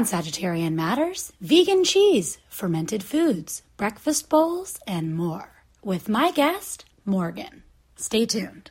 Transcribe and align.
on 0.00 0.06
Sagittarian 0.06 0.72
Matters, 0.72 1.30
vegan 1.42 1.84
cheese, 1.84 2.38
fermented 2.48 3.02
foods, 3.02 3.60
breakfast 3.76 4.30
bowls, 4.30 4.78
and 4.86 5.14
more. 5.14 5.52
With 5.84 6.08
my 6.08 6.30
guest, 6.30 6.86
Morgan. 7.04 7.64
Stay 7.96 8.24
tuned. 8.24 8.70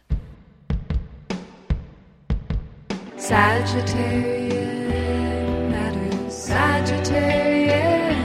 Sagittarian 3.15 5.69
matters. 5.69 6.33
Sagittarian 6.49 8.17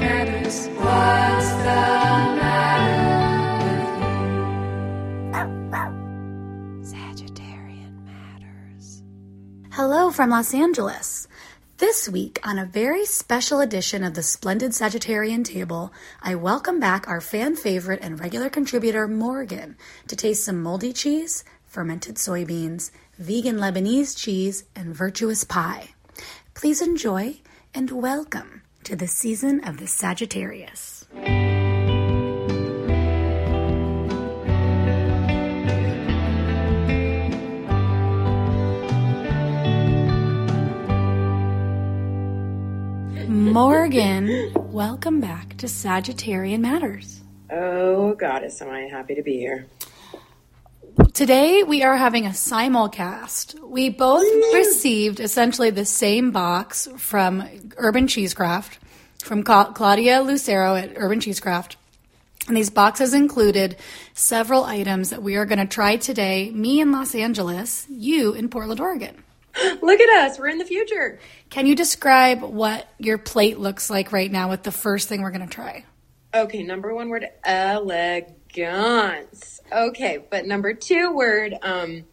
matters. 0.00 0.68
What's 0.78 1.50
the 1.66 1.82
matter 2.40 3.66
with 3.66 5.36
you? 5.36 5.44
Sagittarian 6.96 7.94
matters. 8.06 9.02
Hello 9.72 10.10
from 10.10 10.30
Los 10.30 10.54
Angeles. 10.54 11.09
This 11.80 12.10
week, 12.10 12.38
on 12.44 12.58
a 12.58 12.66
very 12.66 13.06
special 13.06 13.60
edition 13.60 14.04
of 14.04 14.12
the 14.12 14.22
Splendid 14.22 14.72
Sagittarian 14.72 15.42
Table, 15.42 15.94
I 16.20 16.34
welcome 16.34 16.78
back 16.78 17.08
our 17.08 17.22
fan 17.22 17.56
favorite 17.56 18.00
and 18.02 18.20
regular 18.20 18.50
contributor, 18.50 19.08
Morgan, 19.08 19.78
to 20.06 20.14
taste 20.14 20.44
some 20.44 20.62
moldy 20.62 20.92
cheese, 20.92 21.42
fermented 21.64 22.16
soybeans, 22.16 22.90
vegan 23.16 23.56
Lebanese 23.56 24.14
cheese, 24.14 24.64
and 24.76 24.94
virtuous 24.94 25.42
pie. 25.42 25.94
Please 26.52 26.82
enjoy 26.82 27.40
and 27.72 27.90
welcome 27.90 28.60
to 28.84 28.94
the 28.94 29.08
season 29.08 29.66
of 29.66 29.78
the 29.78 29.86
Sagittarius. 29.86 31.06
Morgan, 43.52 44.52
welcome 44.54 45.20
back 45.20 45.56
to 45.56 45.66
Sagittarian 45.66 46.60
Matters. 46.60 47.20
Oh, 47.50 48.14
goddess, 48.14 48.62
am 48.62 48.70
I 48.70 48.82
happy 48.82 49.16
to 49.16 49.22
be 49.22 49.38
here. 49.38 49.66
Today 51.14 51.64
we 51.64 51.82
are 51.82 51.96
having 51.96 52.26
a 52.26 52.30
simulcast. 52.30 53.58
We 53.60 53.88
both 53.88 54.22
received 54.54 55.18
essentially 55.18 55.70
the 55.70 55.84
same 55.84 56.30
box 56.30 56.86
from 56.96 57.44
Urban 57.76 58.06
Cheesecraft, 58.06 58.78
from 59.20 59.42
Claudia 59.42 60.22
Lucero 60.22 60.76
at 60.76 60.92
Urban 60.94 61.18
Cheesecraft. 61.18 61.74
And 62.46 62.56
these 62.56 62.70
boxes 62.70 63.14
included 63.14 63.76
several 64.14 64.62
items 64.62 65.10
that 65.10 65.24
we 65.24 65.34
are 65.34 65.44
going 65.44 65.58
to 65.58 65.66
try 65.66 65.96
today. 65.96 66.52
Me 66.52 66.80
in 66.80 66.92
Los 66.92 67.16
Angeles, 67.16 67.84
you 67.90 68.32
in 68.32 68.48
Portland, 68.48 68.80
Oregon. 68.80 69.24
Look 69.82 70.00
at 70.00 70.24
us, 70.24 70.38
we're 70.38 70.48
in 70.48 70.58
the 70.58 70.64
future. 70.64 71.18
Can 71.50 71.66
you 71.66 71.74
describe 71.74 72.42
what 72.42 72.88
your 72.98 73.18
plate 73.18 73.58
looks 73.58 73.90
like 73.90 74.12
right 74.12 74.30
now 74.30 74.50
with 74.50 74.62
the 74.62 74.72
first 74.72 75.08
thing 75.08 75.22
we're 75.22 75.30
going 75.30 75.46
to 75.46 75.54
try? 75.54 75.84
Okay, 76.32 76.62
number 76.62 76.94
one 76.94 77.08
word, 77.08 77.26
elegance. 77.44 79.60
Okay, 79.72 80.24
but 80.30 80.46
number 80.46 80.74
two 80.74 81.12
word, 81.12 81.54
um, 81.62 82.04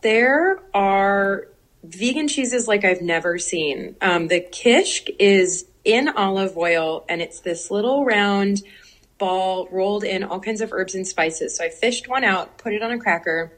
there 0.00 0.60
are 0.72 1.48
vegan 1.84 2.28
cheeses 2.28 2.66
like 2.66 2.84
I've 2.84 3.02
never 3.02 3.38
seen. 3.38 3.96
Um, 4.00 4.28
the 4.28 4.40
kishk 4.40 5.14
is 5.18 5.66
in 5.84 6.08
olive 6.08 6.56
oil 6.56 7.04
and 7.08 7.22
it's 7.22 7.40
this 7.40 7.70
little 7.70 8.04
round 8.04 8.62
ball 9.18 9.68
rolled 9.70 10.04
in 10.04 10.24
all 10.24 10.40
kinds 10.40 10.60
of 10.60 10.72
herbs 10.72 10.94
and 10.94 11.06
spices. 11.06 11.56
So 11.56 11.64
I 11.64 11.68
fished 11.68 12.08
one 12.08 12.24
out, 12.24 12.58
put 12.58 12.72
it 12.72 12.82
on 12.82 12.90
a 12.90 12.98
cracker, 12.98 13.52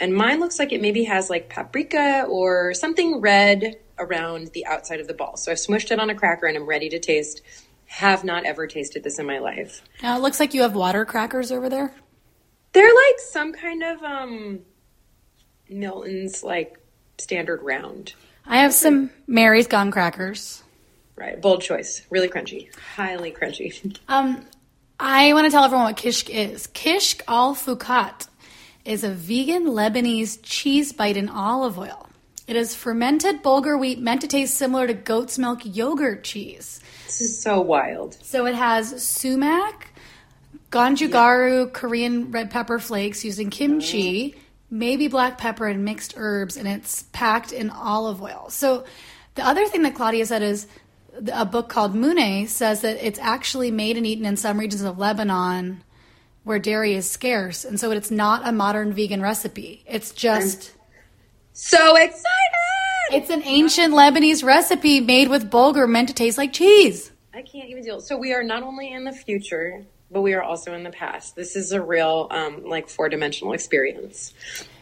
and 0.00 0.14
mine 0.14 0.40
looks 0.40 0.58
like 0.58 0.72
it 0.72 0.80
maybe 0.80 1.04
has 1.04 1.30
like 1.30 1.48
paprika 1.50 2.24
or 2.28 2.74
something 2.74 3.20
red 3.20 3.76
around 3.98 4.48
the 4.48 4.66
outside 4.66 4.98
of 4.98 5.06
the 5.06 5.14
ball. 5.14 5.36
So 5.36 5.52
I've 5.52 5.58
smushed 5.58 5.90
it 5.90 6.00
on 6.00 6.08
a 6.10 6.14
cracker 6.14 6.46
and 6.46 6.56
I'm 6.56 6.66
ready 6.66 6.88
to 6.88 6.98
taste. 6.98 7.42
Have 7.86 8.24
not 8.24 8.44
ever 8.46 8.66
tasted 8.66 9.02
this 9.02 9.18
in 9.18 9.26
my 9.26 9.38
life. 9.38 9.82
Now 10.02 10.16
it 10.16 10.22
looks 10.22 10.40
like 10.40 10.54
you 10.54 10.62
have 10.62 10.74
water 10.74 11.04
crackers 11.04 11.52
over 11.52 11.68
there. 11.68 11.92
They're 12.72 12.94
like 12.94 13.18
some 13.18 13.52
kind 13.52 13.82
of 13.82 14.02
um 14.02 14.60
Milton's 15.68 16.42
like 16.42 16.78
standard 17.18 17.62
round. 17.62 18.14
I 18.46 18.58
have 18.58 18.72
some 18.72 19.10
Mary's 19.26 19.66
Gone 19.66 19.90
crackers. 19.90 20.62
Right. 21.16 21.40
Bold 21.40 21.60
choice. 21.62 22.02
Really 22.10 22.28
crunchy. 22.28 22.74
Highly 22.96 23.32
crunchy. 23.32 23.98
Um, 24.08 24.46
I 24.98 25.32
want 25.32 25.46
to 25.46 25.50
tell 25.50 25.64
everyone 25.64 25.86
what 25.86 25.96
kishk 25.96 26.30
is. 26.30 26.66
Kishk 26.68 27.22
al 27.26 27.54
fukat 27.54 28.28
is 28.84 29.04
a 29.04 29.10
vegan 29.10 29.66
Lebanese 29.66 30.38
cheese 30.42 30.92
bite 30.92 31.16
in 31.16 31.28
olive 31.28 31.78
oil. 31.78 32.08
It 32.46 32.56
is 32.56 32.74
fermented 32.74 33.42
bulgur 33.42 33.78
wheat 33.78 34.00
meant 34.00 34.22
to 34.22 34.26
taste 34.26 34.54
similar 34.54 34.86
to 34.86 34.94
goat's 34.94 35.38
milk 35.38 35.60
yogurt 35.64 36.24
cheese. 36.24 36.80
This 37.06 37.20
is 37.20 37.40
so 37.40 37.60
wild. 37.60 38.14
So 38.22 38.46
it 38.46 38.56
has 38.56 39.02
sumac, 39.02 39.92
gochugaru 40.70 41.72
Korean 41.72 42.32
red 42.32 42.50
pepper 42.50 42.78
flakes 42.78 43.24
using 43.24 43.50
kimchi, 43.50 44.34
oh. 44.36 44.40
maybe 44.70 45.06
black 45.06 45.38
pepper 45.38 45.68
and 45.68 45.84
mixed 45.84 46.14
herbs, 46.16 46.56
and 46.56 46.66
it's 46.66 47.04
packed 47.12 47.52
in 47.52 47.70
olive 47.70 48.20
oil. 48.20 48.46
So 48.50 48.84
the 49.36 49.46
other 49.46 49.66
thing 49.68 49.82
that 49.82 49.94
Claudia 49.94 50.26
said 50.26 50.42
is 50.42 50.66
a 51.32 51.44
book 51.44 51.68
called 51.68 51.94
Mouneh 51.94 52.48
says 52.48 52.80
that 52.80 53.04
it's 53.04 53.18
actually 53.18 53.70
made 53.70 53.96
and 53.96 54.06
eaten 54.06 54.24
in 54.24 54.36
some 54.36 54.58
regions 54.58 54.82
of 54.82 54.98
Lebanon 54.98 55.84
where 56.44 56.58
dairy 56.58 56.94
is 56.94 57.10
scarce, 57.10 57.64
and 57.64 57.78
so 57.78 57.90
it's 57.90 58.10
not 58.10 58.46
a 58.46 58.52
modern 58.52 58.92
vegan 58.92 59.20
recipe. 59.20 59.82
It's 59.86 60.12
just 60.12 60.72
So 61.52 61.96
excited! 61.96 62.24
it's 63.12 63.30
an 63.30 63.42
ancient 63.44 63.92
Lebanese 63.92 64.44
recipe 64.44 65.00
made 65.00 65.28
with 65.28 65.50
bulgur 65.50 65.88
meant 65.88 66.08
to 66.08 66.14
taste 66.14 66.38
like 66.38 66.52
cheese. 66.52 67.10
I 67.34 67.42
can't 67.42 67.68
even 67.68 67.82
deal. 67.82 68.00
So 68.00 68.16
we 68.16 68.32
are 68.32 68.42
not 68.42 68.62
only 68.62 68.92
in 68.92 69.04
the 69.04 69.12
future, 69.12 69.84
but 70.10 70.22
we 70.22 70.34
are 70.34 70.42
also 70.42 70.74
in 70.74 70.82
the 70.82 70.90
past. 70.90 71.36
This 71.36 71.56
is 71.56 71.72
a 71.72 71.80
real 71.80 72.26
um 72.30 72.64
like 72.64 72.88
four 72.88 73.08
dimensional 73.08 73.52
experience. 73.52 74.34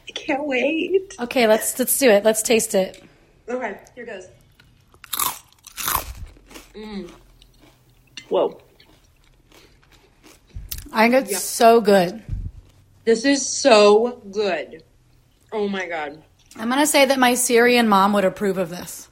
I 0.09 0.13
can't 0.13 0.47
wait. 0.47 1.15
Okay, 1.21 1.47
let's 1.47 1.79
let's 1.79 1.99
do 1.99 2.11
it. 2.11 2.25
Let's 2.25 2.43
taste 2.43 2.75
it. 2.75 3.03
Okay, 3.49 3.79
here 3.95 4.07
goes. 4.07 4.29
Mm. 6.75 7.11
Whoa. 8.29 8.61
I 10.98 11.09
think 11.09 11.31
it's 11.31 11.44
so 11.44 11.81
good. 11.81 12.25
This 13.04 13.25
is 13.25 13.47
so 13.47 14.20
good. 14.32 14.82
Oh 15.53 15.69
my 15.69 15.86
god. 15.86 16.20
I'm 16.56 16.69
gonna 16.69 16.88
say 16.88 17.04
that 17.04 17.20
my 17.20 17.34
Syrian 17.34 17.86
mom 17.86 18.12
would 18.14 18.25
approve 18.25 18.59
of 18.59 18.69
this. 18.69 19.09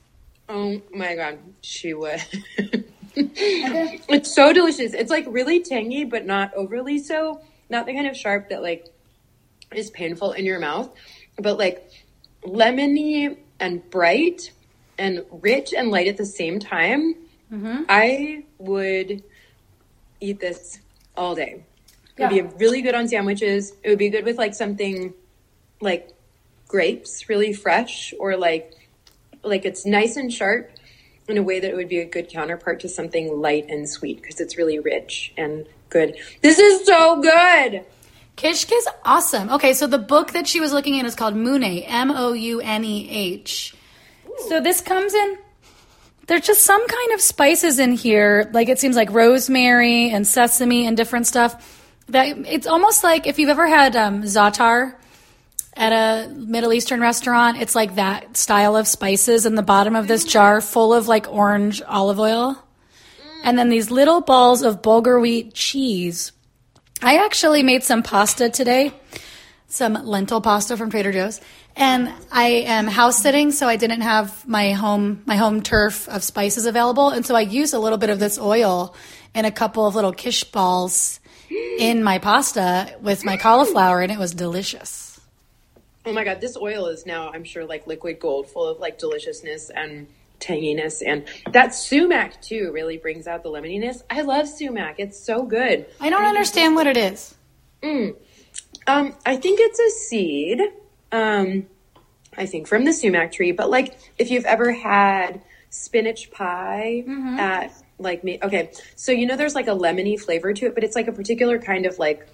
Oh 0.48 0.82
my 0.92 1.14
god. 1.14 1.38
She 1.60 1.94
would. 1.94 2.20
it's 3.14 4.34
so 4.34 4.52
delicious. 4.52 4.94
It's 4.94 5.12
like 5.12 5.26
really 5.28 5.62
tangy, 5.62 6.02
but 6.02 6.26
not 6.26 6.52
overly 6.54 6.98
so. 6.98 7.41
Not 7.70 7.86
the 7.86 7.94
kind 7.94 8.08
of 8.08 8.16
sharp 8.16 8.48
that 8.48 8.62
like 8.62 8.92
is 9.72 9.88
painful 9.91 10.32
in 10.32 10.44
your 10.44 10.58
mouth, 10.58 10.91
but 11.38 11.56
like 11.56 11.88
lemony 12.42 13.38
and 13.60 13.88
bright 13.91 14.50
and 14.98 15.24
rich 15.30 15.72
and 15.72 15.92
light 15.92 16.08
at 16.08 16.16
the 16.16 16.26
same 16.26 16.58
time. 16.58 17.14
Mm-hmm. 17.53 17.84
I 17.88 18.44
would 18.58 19.22
eat 20.18 20.41
this 20.41 20.80
all 21.16 21.36
day. 21.36 21.62
It 22.19 22.22
would 22.22 22.31
be 22.31 22.65
really 22.65 22.82
good 22.82 22.94
on 22.94 23.09
sandwiches. 23.09 23.72
It 23.82 23.91
would 23.91 23.99
be 23.99 24.09
good 24.09 24.25
with 24.25 24.38
like 24.38 24.54
something 24.54 25.12
like 25.81 26.10
grapes, 26.69 27.28
really 27.28 27.53
fresh, 27.53 28.15
or 28.19 28.37
like 28.37 28.72
like 29.43 29.65
it's 29.65 29.87
nice 29.87 30.16
and 30.16 30.32
sharp 30.32 30.71
in 31.28 31.38
a 31.38 31.43
way 31.43 31.60
that 31.60 31.71
it 31.71 31.77
would 31.77 31.88
be 31.88 31.99
a 31.99 32.04
good 32.04 32.28
counterpart 32.28 32.81
to 32.81 32.88
something 32.88 33.41
light 33.41 33.66
and 33.69 33.88
sweet 33.88 34.21
because 34.21 34.41
it's 34.41 34.56
really 34.56 34.78
rich 34.78 35.32
and 35.37 35.66
good. 35.88 36.16
This 36.41 36.59
is 36.59 36.87
so 36.87 37.21
good. 37.21 37.84
Kishk 38.37 38.71
is 38.72 38.88
awesome. 39.04 39.48
Okay, 39.50 39.72
so 39.72 39.87
the 39.87 39.98
book 39.98 40.33
that 40.33 40.47
she 40.47 40.60
was 40.60 40.72
looking 40.72 40.98
at 41.00 41.06
is 41.06 41.15
called 41.15 41.34
Mouneh, 41.34 41.84
M 41.87 42.10
O 42.10 42.33
U 42.33 42.60
N 42.60 42.84
E 42.84 43.09
H. 43.10 43.75
So 44.48 44.60
this 44.60 44.81
comes 44.81 45.15
in. 45.15 45.38
There's 46.27 46.47
just 46.47 46.65
some 46.65 46.87
kind 46.87 47.12
of 47.12 47.21
spices 47.21 47.78
in 47.78 47.92
here, 47.92 48.51
like 48.53 48.68
it 48.68 48.78
seems 48.78 48.97
like 48.97 49.10
rosemary 49.10 50.10
and 50.10 50.27
sesame 50.27 50.86
and 50.86 50.97
different 50.97 51.27
stuff. 51.27 51.76
That 52.08 52.38
it's 52.47 52.66
almost 52.66 53.03
like 53.03 53.26
if 53.26 53.38
you've 53.38 53.50
ever 53.50 53.66
had 53.66 53.97
um, 53.97 54.22
za'atar 54.22 54.94
at 55.74 55.92
a 55.92 56.28
Middle 56.30 56.72
Eastern 56.72 57.00
restaurant, 57.00 57.60
it's 57.60 57.74
like 57.74 57.97
that 57.97 58.36
style 58.36 58.76
of 58.76 58.86
spices 58.86 59.44
in 59.44 59.56
the 59.56 59.62
bottom 59.62 59.97
of 59.97 60.06
this 60.06 60.24
jar, 60.24 60.60
full 60.60 60.94
of 60.94 61.08
like 61.08 61.30
orange 61.30 61.82
olive 61.82 62.20
oil, 62.20 62.62
and 63.42 63.58
then 63.58 63.68
these 63.68 63.91
little 63.91 64.20
balls 64.20 64.62
of 64.62 64.82
bulgur 64.82 65.20
wheat 65.20 65.53
cheese. 65.53 66.32
I 67.03 67.24
actually 67.24 67.62
made 67.62 67.82
some 67.82 68.03
pasta 68.03 68.48
today, 68.48 68.94
some 69.66 69.94
lentil 69.94 70.41
pasta 70.41 70.76
from 70.76 70.91
Trader 70.91 71.12
Joe's, 71.12 71.41
and 71.74 72.10
I 72.32 72.47
am 72.47 72.86
house 72.86 73.20
sitting, 73.20 73.53
so 73.53 73.66
I 73.66 73.76
didn't 73.76 74.00
have 74.00 74.47
my 74.48 74.72
home 74.72 75.22
my 75.26 75.36
home 75.36 75.60
turf 75.60 76.08
of 76.08 76.22
spices 76.22 76.66
available, 76.66 77.10
and 77.10 77.26
so 77.26 77.34
I 77.34 77.41
used 77.41 77.74
a 77.74 77.80
little 77.80 77.98
bit 77.98 78.10
of 78.10 78.20
this 78.20 78.38
oil 78.38 78.94
and 79.34 79.44
a 79.44 79.50
couple 79.50 79.86
of 79.86 79.94
little 79.94 80.12
kish 80.12 80.44
balls 80.44 81.20
in 81.51 82.03
my 82.03 82.19
pasta 82.19 82.97
with 83.01 83.25
my 83.25 83.37
cauliflower, 83.37 84.01
and 84.01 84.13
it 84.13 84.19
was 84.19 84.33
delicious. 84.33 85.21
Oh 86.04 86.13
my 86.13 86.25
god, 86.25 86.41
this 86.41 86.57
oil 86.57 86.87
is 86.87 87.04
now, 87.04 87.31
I'm 87.33 87.45
sure, 87.45 87.65
like 87.65 87.87
liquid 87.87 88.21
gold, 88.21 88.48
full 88.48 88.69
of 88.69 88.78
like 88.78 88.98
deliciousness 88.98 89.71
and 89.71 90.07
tanginess 90.39 91.03
and 91.04 91.25
that 91.53 91.75
sumac 91.75 92.41
too 92.43 92.71
really 92.71 92.98
brings 92.98 93.27
out 93.27 93.43
the 93.43 93.48
lemoniness. 93.48 94.03
I 94.10 94.21
love 94.21 94.47
sumac. 94.47 94.97
It's 94.98 95.19
so 95.19 95.43
good. 95.45 95.87
I 95.98 96.10
don't 96.10 96.25
understand 96.25 96.75
what 96.75 96.87
it 96.87 96.97
is. 96.97 97.34
Um, 98.87 99.15
I 99.25 99.37
think 99.37 99.60
it's 99.60 99.78
a 99.78 99.91
seed. 99.91 100.60
Um, 101.10 101.66
I 102.37 102.47
think 102.47 102.66
from 102.66 102.84
the 102.84 102.92
sumac 102.92 103.33
tree. 103.33 103.53
But 103.53 103.71
like, 103.71 103.99
if 104.19 104.31
you've 104.31 104.45
ever 104.45 104.72
had 104.72 105.41
spinach 105.71 106.31
pie 106.31 107.04
at 107.39 107.72
like 107.98 108.25
me, 108.25 108.39
okay. 108.43 108.71
So 108.95 109.13
you 109.13 109.27
know, 109.27 109.37
there's 109.37 109.54
like 109.54 109.69
a 109.69 109.75
lemony 109.75 110.19
flavor 110.19 110.53
to 110.53 110.66
it, 110.66 110.75
but 110.75 110.84
it's 110.84 110.97
like 110.97 111.09
a 111.09 111.13
particular 111.13 111.59
kind 111.59 111.87
of 111.87 111.98
like 111.98 112.28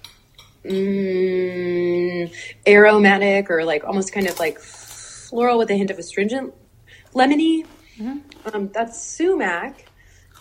mm, 0.63 2.33
aromatic 2.67 3.49
or 3.49 3.63
like 3.63 3.83
almost 3.83 4.13
kind 4.13 4.27
of 4.27 4.39
like 4.39 4.59
floral 4.59 5.57
with 5.57 5.69
a 5.71 5.75
hint 5.75 5.91
of 5.91 5.97
astringent 5.97 6.53
lemony. 7.13 7.65
Um, 8.53 8.69
that's 8.73 9.01
sumac. 9.01 9.85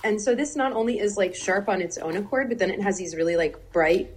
And 0.05 0.21
so 0.21 0.35
this 0.35 0.57
not 0.57 0.73
only 0.73 0.99
is 0.99 1.17
like 1.17 1.35
sharp 1.35 1.69
on 1.69 1.81
its 1.81 1.99
own 1.99 2.17
accord, 2.17 2.49
but 2.49 2.59
then 2.59 2.71
it 2.71 2.83
has 2.83 2.99
these 2.99 3.15
really 3.15 3.37
like 3.37 3.73
bright 3.73 4.11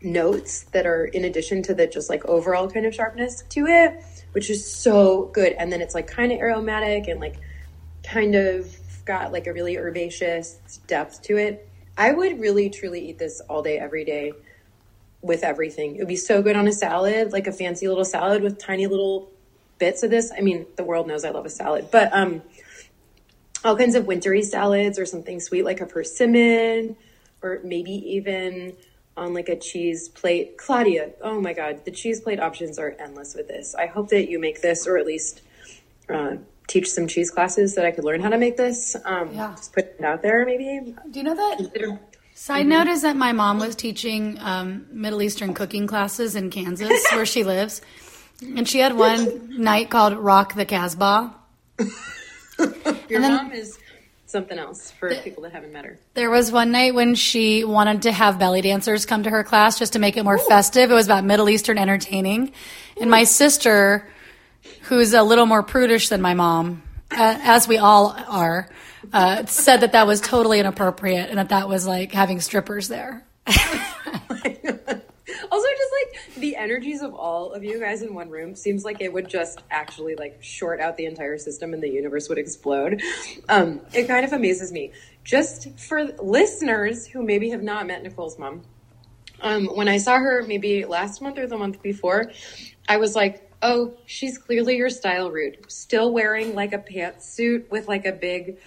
notes 0.00 0.64
that 0.72 0.86
are 0.86 1.04
in 1.06 1.24
addition 1.24 1.62
to 1.62 1.74
the 1.74 1.86
just 1.86 2.08
like 2.10 2.24
overall 2.26 2.68
kind 2.68 2.86
of 2.86 2.94
sharpness 2.94 3.42
to 3.50 3.66
it, 3.66 4.02
which 4.32 4.50
is 4.50 4.70
so 4.70 5.30
good. 5.32 5.52
And 5.54 5.72
then 5.72 5.80
it's 5.80 5.94
like 5.94 6.06
kind 6.06 6.32
of 6.32 6.38
aromatic 6.38 7.08
and 7.08 7.20
like 7.20 7.36
kind 8.04 8.34
of 8.34 8.66
got 9.04 9.32
like 9.32 9.46
a 9.46 9.52
really 9.52 9.76
herbaceous 9.76 10.80
depth 10.86 11.22
to 11.22 11.36
it. 11.36 11.68
I 11.96 12.12
would 12.12 12.40
really 12.40 12.70
truly 12.70 13.10
eat 13.10 13.18
this 13.18 13.40
all 13.48 13.62
day, 13.62 13.78
every 13.78 14.04
day 14.04 14.32
with 15.20 15.44
everything. 15.44 15.96
It 15.96 15.98
would 16.00 16.08
be 16.08 16.16
so 16.16 16.42
good 16.42 16.56
on 16.56 16.66
a 16.66 16.72
salad, 16.72 17.32
like 17.32 17.46
a 17.46 17.52
fancy 17.52 17.88
little 17.88 18.04
salad 18.04 18.42
with 18.42 18.58
tiny 18.58 18.86
little 18.86 19.30
bits 19.78 20.02
of 20.02 20.10
this. 20.10 20.32
I 20.36 20.40
mean, 20.40 20.66
the 20.76 20.84
world 20.84 21.06
knows 21.06 21.24
I 21.24 21.30
love 21.30 21.46
a 21.46 21.50
salad, 21.50 21.88
but 21.90 22.12
um, 22.12 22.42
all 23.64 23.76
kinds 23.76 23.94
of 23.94 24.06
wintry 24.06 24.42
salads 24.42 24.98
or 24.98 25.06
something 25.06 25.40
sweet 25.40 25.64
like 25.64 25.80
a 25.80 25.86
persimmon, 25.86 26.96
or 27.42 27.60
maybe 27.64 27.92
even 27.92 28.74
on 29.16 29.34
like 29.34 29.48
a 29.48 29.56
cheese 29.56 30.08
plate. 30.08 30.56
Claudia, 30.56 31.10
oh 31.20 31.40
my 31.40 31.52
god, 31.52 31.84
the 31.84 31.90
cheese 31.90 32.20
plate 32.20 32.40
options 32.40 32.78
are 32.78 32.96
endless 32.98 33.34
with 33.34 33.48
this. 33.48 33.74
I 33.74 33.86
hope 33.86 34.08
that 34.08 34.28
you 34.28 34.38
make 34.38 34.62
this, 34.62 34.86
or 34.86 34.96
at 34.96 35.06
least 35.06 35.42
uh, 36.08 36.36
teach 36.68 36.90
some 36.90 37.06
cheese 37.06 37.30
classes 37.30 37.74
that 37.74 37.84
I 37.84 37.90
could 37.90 38.04
learn 38.04 38.20
how 38.20 38.30
to 38.30 38.38
make 38.38 38.56
this. 38.56 38.96
Um, 39.04 39.30
Yeah. 39.34 39.52
Just 39.56 39.72
put 39.72 39.84
it 39.84 40.04
out 40.04 40.22
there, 40.22 40.44
maybe. 40.46 40.94
Do 41.10 41.18
you 41.18 41.24
know 41.24 41.34
that? 41.34 41.98
Side 42.34 42.66
note 42.66 42.86
is 42.88 43.02
that 43.02 43.14
my 43.16 43.32
mom 43.32 43.58
was 43.58 43.76
teaching 43.76 44.38
um, 44.40 44.86
Middle 44.90 45.22
Eastern 45.22 45.54
cooking 45.54 45.86
classes 45.86 46.34
in 46.34 46.50
Kansas, 46.50 47.04
where 47.12 47.26
she 47.26 47.44
lives, 47.44 47.82
and 48.40 48.68
she 48.68 48.78
had 48.80 48.96
one 48.96 49.60
night 49.62 49.90
called 49.90 50.14
"Rock 50.14 50.54
the 50.54 50.64
Casbah." 50.64 51.34
Your 52.58 53.20
then- 53.20 53.34
mom 53.34 53.52
is 53.52 53.78
something 54.26 54.58
else 54.58 54.90
for 54.92 55.14
people 55.16 55.42
that 55.42 55.52
haven't 55.52 55.72
met 55.74 55.84
her. 55.84 55.98
There 56.14 56.30
was 56.30 56.50
one 56.50 56.72
night 56.72 56.94
when 56.94 57.14
she 57.14 57.64
wanted 57.64 58.02
to 58.02 58.12
have 58.12 58.38
belly 58.38 58.62
dancers 58.62 59.04
come 59.04 59.24
to 59.24 59.30
her 59.30 59.44
class 59.44 59.78
just 59.78 59.92
to 59.92 59.98
make 59.98 60.16
it 60.16 60.24
more 60.24 60.38
festive. 60.38 60.90
It 60.90 60.94
was 60.94 61.04
about 61.06 61.22
Middle 61.24 61.50
Eastern 61.50 61.76
entertaining. 61.76 62.52
And 62.98 63.10
my 63.10 63.24
sister, 63.24 64.08
who's 64.82 65.14
a 65.14 65.22
little 65.22 65.46
more 65.46 65.62
prudish 65.62 66.08
than 66.08 66.20
my 66.20 66.34
mom, 66.34 66.82
uh, 67.10 67.38
as 67.42 67.68
we 67.68 67.78
all 67.78 68.16
are, 68.28 68.68
uh, 69.12 69.46
said 69.46 69.78
that 69.78 69.92
that 69.92 70.06
was 70.06 70.20
totally 70.20 70.60
inappropriate 70.60 71.28
and 71.28 71.38
that 71.38 71.50
that 71.50 71.68
was 71.68 71.86
like 71.86 72.12
having 72.12 72.40
strippers 72.40 72.88
there. 72.88 73.24
Also, 75.52 75.66
just 75.76 75.92
like 75.92 76.34
the 76.36 76.56
energies 76.56 77.02
of 77.02 77.14
all 77.14 77.52
of 77.52 77.62
you 77.62 77.78
guys 77.78 78.00
in 78.00 78.14
one 78.14 78.30
room 78.30 78.54
seems 78.54 78.84
like 78.84 79.02
it 79.02 79.12
would 79.12 79.28
just 79.28 79.60
actually 79.70 80.14
like 80.14 80.42
short 80.42 80.80
out 80.80 80.96
the 80.96 81.04
entire 81.04 81.36
system 81.36 81.74
and 81.74 81.82
the 81.82 81.90
universe 81.90 82.28
would 82.30 82.38
explode. 82.38 83.02
Um, 83.50 83.82
it 83.92 84.08
kind 84.08 84.24
of 84.24 84.32
amazes 84.32 84.72
me. 84.72 84.92
Just 85.24 85.78
for 85.78 86.04
listeners 86.22 87.06
who 87.06 87.22
maybe 87.22 87.50
have 87.50 87.62
not 87.62 87.86
met 87.86 88.02
Nicole's 88.02 88.38
mom, 88.38 88.62
um, 89.42 89.66
when 89.66 89.88
I 89.88 89.98
saw 89.98 90.18
her 90.18 90.42
maybe 90.46 90.86
last 90.86 91.20
month 91.20 91.38
or 91.38 91.46
the 91.46 91.58
month 91.58 91.82
before, 91.82 92.32
I 92.88 92.96
was 92.96 93.14
like, 93.14 93.51
oh, 93.62 93.94
she's 94.06 94.38
clearly 94.38 94.76
your 94.76 94.90
style 94.90 95.30
root. 95.30 95.70
Still 95.70 96.12
wearing 96.12 96.54
like 96.54 96.72
a 96.72 96.78
pantsuit 96.78 97.70
with 97.70 97.88
like 97.88 98.04
a 98.04 98.12
big 98.12 98.58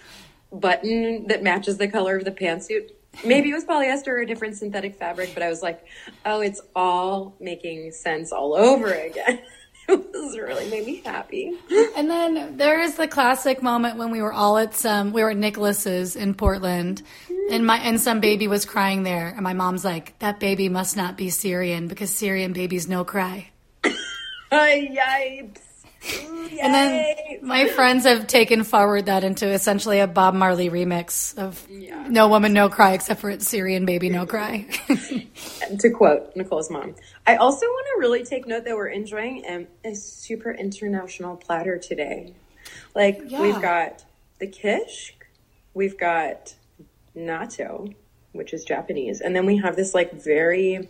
button 0.52 1.26
that 1.28 1.42
matches 1.42 1.76
the 1.76 1.88
color 1.88 2.16
of 2.16 2.24
the 2.24 2.32
pantsuit. 2.32 2.90
Maybe 3.24 3.50
it 3.50 3.54
was 3.54 3.64
polyester 3.64 4.08
or 4.08 4.18
a 4.18 4.26
different 4.26 4.56
synthetic 4.56 4.96
fabric, 4.96 5.32
but 5.32 5.42
I 5.42 5.48
was 5.48 5.62
like, 5.62 5.84
oh, 6.24 6.40
it's 6.40 6.60
all 6.74 7.34
making 7.40 7.92
sense 7.92 8.32
all 8.32 8.54
over 8.54 8.92
again. 8.92 9.40
it 9.88 10.12
was 10.12 10.36
really 10.36 10.68
made 10.68 10.84
me 10.84 11.00
happy. 11.04 11.52
And 11.96 12.10
then 12.10 12.56
there 12.56 12.80
is 12.80 12.96
the 12.96 13.08
classic 13.08 13.62
moment 13.62 13.96
when 13.96 14.10
we 14.10 14.20
were 14.20 14.32
all 14.32 14.58
at 14.58 14.74
some, 14.74 15.12
we 15.12 15.22
were 15.22 15.30
at 15.30 15.36
Nicholas's 15.36 16.16
in 16.16 16.34
Portland, 16.34 17.02
and 17.50 17.64
my 17.64 17.78
and 17.78 18.00
some 18.00 18.20
baby 18.20 18.48
was 18.48 18.64
crying 18.64 19.02
there, 19.04 19.28
and 19.28 19.42
my 19.42 19.52
mom's 19.52 19.84
like, 19.84 20.18
"That 20.18 20.40
baby 20.40 20.68
must 20.68 20.96
not 20.96 21.16
be 21.16 21.30
Syrian 21.30 21.86
because 21.86 22.10
Syrian 22.10 22.52
babies 22.52 22.88
no 22.88 23.04
cry." 23.04 23.50
Yipes. 24.52 25.60
And 26.62 26.72
then 26.72 27.16
my 27.42 27.66
friends 27.68 28.04
have 28.04 28.26
taken 28.28 28.62
forward 28.62 29.06
that 29.06 29.24
into 29.24 29.48
essentially 29.48 29.98
a 29.98 30.06
Bob 30.06 30.34
Marley 30.34 30.70
remix 30.70 31.36
of 31.36 31.66
"No 32.08 32.28
Woman 32.28 32.52
No 32.52 32.68
Cry" 32.68 32.92
except 32.92 33.20
for 33.20 33.30
it's 33.30 33.48
Syrian 33.48 33.86
baby 33.86 34.08
no 34.08 34.24
cry. 34.24 34.66
to 35.80 35.90
quote 35.90 36.34
Nicole's 36.36 36.70
mom. 36.70 36.94
I 37.26 37.36
also 37.36 37.66
want 37.66 37.86
to 37.94 38.00
really 38.00 38.24
take 38.24 38.46
note 38.46 38.64
that 38.66 38.76
we're 38.76 38.86
enjoying 38.88 39.42
um, 39.48 39.66
a 39.84 39.94
super 39.96 40.52
international 40.52 41.36
platter 41.36 41.76
today. 41.78 42.34
Like 42.94 43.22
Yeah. 43.26 43.42
we've 43.42 43.60
got 43.60 44.04
the 44.38 44.46
kish, 44.46 45.16
we've 45.74 45.98
got 45.98 46.54
natto, 47.16 47.92
which 48.32 48.52
is 48.54 48.62
Japanese, 48.64 49.20
and 49.20 49.34
then 49.34 49.44
we 49.44 49.56
have 49.56 49.74
this 49.74 49.92
like 49.92 50.12
very. 50.12 50.88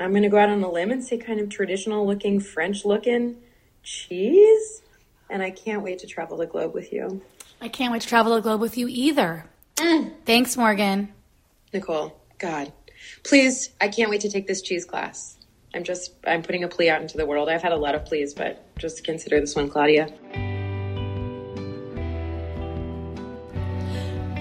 I'm 0.00 0.10
going 0.10 0.22
to 0.22 0.28
go 0.28 0.38
out 0.38 0.48
on 0.48 0.62
a 0.62 0.70
limb 0.70 0.90
and 0.90 1.02
say 1.02 1.18
kind 1.18 1.40
of 1.40 1.48
traditional 1.48 2.06
looking 2.06 2.40
French 2.40 2.84
looking 2.84 3.36
cheese, 3.82 4.82
and 5.28 5.42
I 5.42 5.50
can't 5.50 5.82
wait 5.82 5.98
to 6.00 6.06
travel 6.06 6.36
the 6.36 6.46
globe 6.46 6.74
with 6.74 6.92
you, 6.92 7.22
I 7.60 7.68
can't 7.68 7.92
wait 7.92 8.02
to 8.02 8.08
travel 8.08 8.34
the 8.34 8.40
globe 8.40 8.60
with 8.60 8.78
you 8.78 8.86
either. 8.88 9.44
Mm. 9.76 10.12
Thanks, 10.24 10.56
Morgan. 10.56 11.12
Nicole. 11.72 12.14
God, 12.38 12.72
please, 13.24 13.70
I 13.80 13.88
can't 13.88 14.10
wait 14.10 14.20
to 14.20 14.30
take 14.30 14.46
this 14.46 14.62
cheese 14.62 14.84
class. 14.84 15.36
I'm 15.74 15.82
just, 15.82 16.12
I'm 16.24 16.42
putting 16.42 16.62
a 16.62 16.68
plea 16.68 16.88
out 16.88 17.02
into 17.02 17.16
the 17.16 17.26
world. 17.26 17.48
I've 17.48 17.62
had 17.62 17.72
a 17.72 17.76
lot 17.76 17.94
of 17.94 18.04
pleas, 18.04 18.32
but 18.32 18.64
just 18.78 19.04
consider 19.04 19.40
this 19.40 19.56
one, 19.56 19.68
Claudia. 19.68 20.06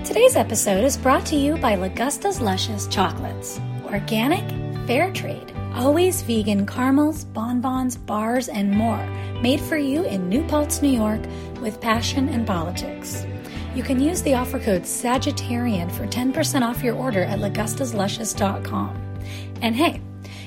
Today's 0.06 0.36
episode 0.36 0.84
is 0.84 0.96
brought 0.96 1.26
to 1.28 1.36
you 1.36 1.58
by 1.58 1.76
Lagusta's 1.76 2.40
Luscious 2.40 2.88
Chocolates. 2.88 3.60
Organic, 3.86 4.46
fair 4.88 5.12
trade, 5.12 5.54
always 5.76 6.22
vegan 6.22 6.66
caramels, 6.66 7.26
bonbons, 7.26 7.98
bars, 7.98 8.48
and 8.48 8.72
more. 8.72 9.06
Made 9.42 9.60
for 9.60 9.78
you 9.78 10.06
in 10.06 10.30
New 10.30 10.44
Paltz, 10.48 10.82
New 10.82 10.90
York, 10.90 11.22
with 11.62 11.82
passion 11.82 12.30
and 12.30 12.48
politics. 12.48 13.28
You 13.76 13.84
can 13.84 14.00
use 14.00 14.22
the 14.22 14.34
offer 14.34 14.60
code 14.60 14.84
Sagittarian 14.84 15.92
for 15.92 16.08
10% 16.08 16.62
off 16.62 16.82
your 16.82 16.96
order 16.96 17.24
at 17.24 17.40
lagustasluscious.com. 17.40 19.20
And 19.62 19.76
hey, 19.76 20.02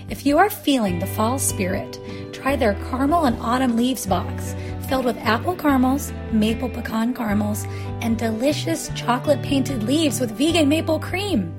if 0.08 0.24
you 0.24 0.38
are 0.38 0.50
feeling 0.50 0.98
the 0.98 1.06
fall 1.06 1.38
spirit, 1.38 2.00
try 2.32 2.56
their 2.56 2.74
caramel 2.88 3.26
and 3.26 3.38
autumn 3.40 3.76
leaves 3.76 4.06
box 4.06 4.56
filled 4.88 5.04
with 5.04 5.18
apple 5.18 5.54
caramels, 5.54 6.12
maple 6.32 6.68
pecan 6.68 7.14
caramels, 7.14 7.64
and 8.00 8.18
delicious 8.18 8.90
chocolate 8.96 9.40
painted 9.42 9.84
leaves 9.84 10.18
with 10.18 10.32
vegan 10.32 10.68
maple 10.68 10.98
cream. 10.98 11.54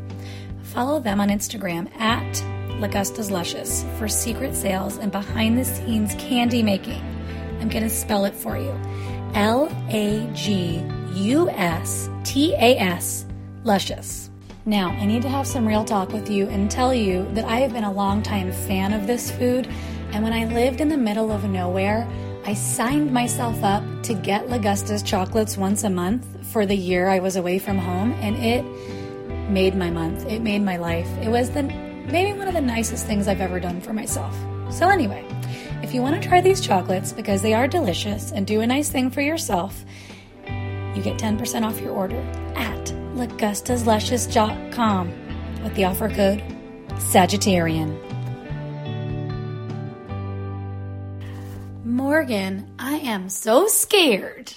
Follow 0.63 1.00
them 1.00 1.21
on 1.21 1.29
Instagram 1.29 1.89
at 1.97 2.43
Lagusta's 2.81 3.29
Luscious 3.29 3.85
for 4.00 4.07
secret 4.07 4.55
sales 4.55 4.97
and 4.97 5.11
behind 5.11 5.57
the 5.57 5.63
scenes 5.63 6.15
candy 6.15 6.63
making. 6.63 7.01
I'm 7.59 7.69
going 7.69 7.83
to 7.83 7.89
spell 7.89 8.25
it 8.25 8.33
for 8.33 8.57
you 8.57 8.75
L 9.35 9.69
A 9.89 10.27
G 10.33 10.83
U 11.13 11.47
S 11.51 12.09
T 12.23 12.53
A 12.55 12.77
S 12.77 13.25
Luscious. 13.63 14.31
Now, 14.65 14.89
I 14.89 15.05
need 15.05 15.21
to 15.21 15.29
have 15.29 15.45
some 15.45 15.67
real 15.67 15.85
talk 15.85 16.11
with 16.11 16.29
you 16.29 16.47
and 16.47 16.69
tell 16.69 16.93
you 16.93 17.27
that 17.33 17.45
I 17.45 17.57
have 17.57 17.71
been 17.71 17.83
a 17.83 17.91
longtime 17.91 18.51
fan 18.51 18.93
of 18.93 19.05
this 19.05 19.31
food, 19.31 19.67
and 20.11 20.23
when 20.23 20.33
I 20.33 20.45
lived 20.45 20.81
in 20.81 20.89
the 20.89 20.97
middle 20.97 21.31
of 21.31 21.43
nowhere, 21.43 22.07
I 22.45 22.55
signed 22.55 23.13
myself 23.13 23.63
up 23.63 23.83
to 24.03 24.15
get 24.15 24.50
Lagusta's 24.50 25.03
chocolates 25.03 25.55
once 25.55 25.83
a 25.83 25.89
month 25.89 26.25
for 26.47 26.65
the 26.65 26.75
year 26.75 27.09
I 27.09 27.19
was 27.19 27.35
away 27.35 27.59
from 27.59 27.77
home, 27.77 28.13
and 28.21 28.35
it 28.38 28.65
made 29.50 29.75
my 29.75 29.91
month. 29.91 30.25
It 30.25 30.41
made 30.41 30.63
my 30.63 30.77
life. 30.77 31.07
It 31.19 31.29
was 31.29 31.51
the 31.51 31.90
maybe 32.12 32.38
one 32.38 32.48
of 32.48 32.53
the 32.53 32.62
nicest 32.62 33.06
things 33.06 33.27
I've 33.27 33.41
ever 33.41 33.60
done 33.60 33.82
for 33.82 33.91
myself. 33.94 34.34
So 34.70 34.88
anyway, 34.89 35.25
if 35.82 35.94
you 35.94 36.01
want 36.01 36.22
to 36.22 36.27
try 36.27 36.41
these 36.41 36.60
chocolates 36.62 37.13
because 37.13 37.41
they 37.41 37.53
are 37.53 37.68
delicious 37.68 38.32
and 38.32 38.48
do 38.48 38.62
a 38.62 38.68
nice 38.68 38.89
thing 38.89 39.10
for 39.10 39.22
yourself, 39.22 39.84
you 40.96 41.01
get 41.01 41.18
10% 41.18 41.63
off 41.63 41.82
your 41.82 41.91
order 41.91 42.20
at 42.56 42.86
lagustasluscious.com 43.15 45.63
with 45.63 45.74
the 45.75 45.86
offer 45.86 46.10
code 46.10 46.44
Sagittarian. 46.96 47.98
Morgan, 51.84 52.72
I 52.77 52.98
am 52.98 53.30
so 53.30 53.68
scared 53.68 54.53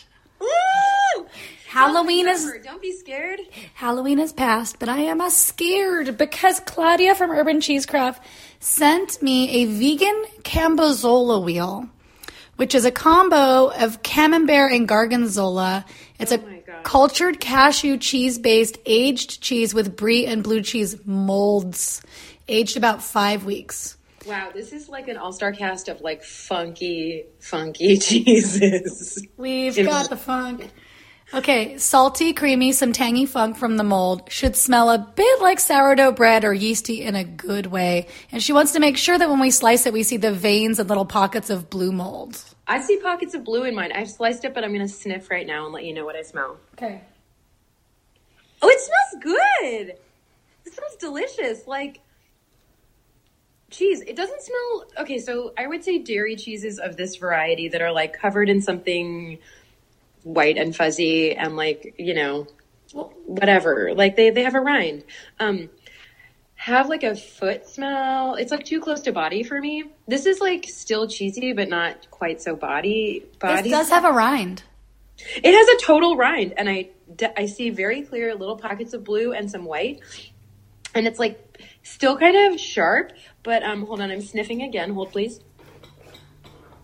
Halloween 1.75 2.29
is 2.29 2.53
Don't 2.63 2.81
be 2.81 2.93
scared. 2.93 3.41
Halloween 3.75 4.21
is 4.21 4.33
past, 4.33 4.79
but 4.79 4.89
I 4.89 4.99
am 4.99 5.21
a 5.21 5.29
scared 5.29 6.17
because 6.17 6.61
Claudia 6.61 7.17
from 7.17 7.33
Urban 7.33 7.59
Cheesecraft 7.59 8.21
sent 8.61 9.21
me 9.21 9.51
a 9.51 9.65
vegan 9.65 10.25
Cambozola 10.45 11.43
wheel, 11.43 11.89
which 12.55 12.77
is 12.77 12.85
a 12.85 12.93
combo 12.93 13.73
of 13.73 14.05
camembert 14.05 14.71
and 14.71 14.87
gorgonzola. 14.87 15.85
It's 16.21 16.31
Oh 16.31 16.37
a 16.37 16.81
cultured 16.85 17.41
cashew 17.41 17.97
cheese 17.97 18.39
based 18.39 18.79
aged 18.87 19.41
cheese 19.41 19.75
with 19.75 19.97
brie 19.97 20.27
and 20.27 20.45
blue 20.45 20.63
cheese 20.63 20.97
molds, 21.05 22.03
aged 22.47 22.77
about 22.77 23.03
five 23.03 23.45
weeks. 23.45 23.97
Wow, 24.29 24.53
this 24.55 24.73
is 24.73 24.89
like 24.89 25.09
an 25.09 25.17
all-star 25.17 25.51
cast 25.53 25.89
of 25.89 26.01
like 26.03 26.23
funky, 26.23 27.25
funky 27.41 27.99
cheeses. 27.99 29.27
We've 29.37 29.75
got 29.75 30.09
the 30.09 30.17
funk. 30.17 30.71
Okay, 31.33 31.79
salty, 31.79 32.33
creamy, 32.33 32.73
some 32.73 32.93
tangy 32.93 33.27
funk 33.27 33.57
from 33.57 33.77
the 33.77 33.83
mold. 33.83 34.31
Should 34.31 34.57
smell 34.57 34.91
a 34.91 34.99
bit 34.99 35.41
like 35.41 35.59
sourdough 35.59 36.13
bread 36.13 36.45
or 36.45 36.53
yeasty 36.53 37.03
in 37.03 37.15
a 37.17 37.25
good 37.25 37.67
way. 37.67 38.09
And 38.31 38.43
she 38.43 38.53
wants 38.53 38.73
to 38.73 38.81
make 38.81 38.97
sure 38.97 39.19
that 39.19 39.29
when 39.31 39.41
we 39.41 39.51
slice 39.51 39.87
it, 39.87 39.93
we 39.93 40.03
see 40.03 40.17
the 40.17 40.33
veins 40.33 40.79
and 40.79 40.89
little 40.89 41.07
pockets 41.07 41.51
of 41.51 41.71
blue 41.71 41.93
mold. 41.93 42.43
I 42.67 42.81
see 42.81 42.99
pockets 42.99 43.35
of 43.35 43.45
blue 43.45 43.65
in 43.65 43.75
mine. 43.75 43.93
I've 43.93 44.11
sliced 44.11 44.45
it, 44.45 44.55
but 44.55 44.65
I'm 44.65 44.73
gonna 44.73 44.89
sniff 44.89 45.31
right 45.31 45.47
now 45.47 45.65
and 45.65 45.75
let 45.75 45.85
you 45.85 45.95
know 45.95 46.05
what 46.05 46.17
I 46.17 46.23
smell. 46.23 46.59
Okay. 46.75 47.01
Oh, 48.63 48.69
it 48.69 48.81
smells 48.81 49.23
good. 49.23 49.97
It 50.67 50.73
smells 50.73 50.97
delicious. 50.97 51.67
Like 51.67 52.01
cheese. 53.71 54.03
It 54.03 54.17
doesn't 54.17 54.41
smell 54.41 54.87
okay. 55.01 55.19
So 55.19 55.53
I 55.59 55.67
would 55.67 55.85
say 55.85 55.99
dairy 55.99 56.37
cheeses 56.37 56.79
of 56.79 56.97
this 56.97 57.17
variety 57.17 57.69
that 57.69 57.83
are 57.83 57.93
like 57.93 58.19
covered 58.19 58.49
in 58.49 58.63
something 58.63 59.39
white 60.25 60.59
and 60.59 60.75
fuzzy 60.75 61.37
and 61.37 61.57
like 61.57 61.95
you 61.99 62.15
know 62.15 62.49
whatever. 63.27 63.95
Like 63.95 64.17
they 64.17 64.31
they 64.31 64.43
have 64.43 64.55
a 64.55 64.61
rind. 64.61 65.05
Um, 65.39 65.71
have 66.57 66.89
like 66.89 67.03
a 67.03 67.15
foot 67.15 67.69
smell. 67.69 68.37
It's 68.37 68.51
like 68.51 68.65
too 68.65 68.81
close 68.81 69.03
to 69.03 69.13
body 69.13 69.43
for 69.43 69.61
me. 69.61 69.85
This 70.09 70.27
is 70.27 70.41
like 70.41 70.67
still 70.67 71.07
cheesy, 71.07 71.53
but 71.53 71.69
not 71.69 72.11
quite 72.11 72.41
so 72.41 72.57
body 72.57 73.27
body. 73.39 73.63
This 73.63 73.73
does 73.73 73.91
have 73.91 74.05
a 74.05 74.13
rind. 74.13 74.63
It 75.19 75.53
has 75.53 75.69
a 75.69 75.85
total 75.85 76.17
rind, 76.17 76.55
and 76.57 76.69
I 76.69 76.91
I 77.37 77.47
see 77.47 77.71
very 77.71 78.03
clear 78.03 78.35
little 78.35 78.57
pockets 78.57 78.95
of 78.95 79.05
blue 79.05 79.33
and 79.33 79.51
some 79.51 79.65
white, 79.65 80.01
and 80.95 81.07
it's 81.07 81.19
like 81.19 81.63
still 81.83 82.17
kind 82.17 82.53
of 82.53 82.59
sharp. 82.59 83.13
But 83.43 83.63
um, 83.63 83.87
hold 83.87 84.01
on, 84.01 84.11
I'm 84.11 84.23
sniffing 84.23 84.63
again. 84.63 84.91
Hold 84.95 85.13
please. 85.13 85.41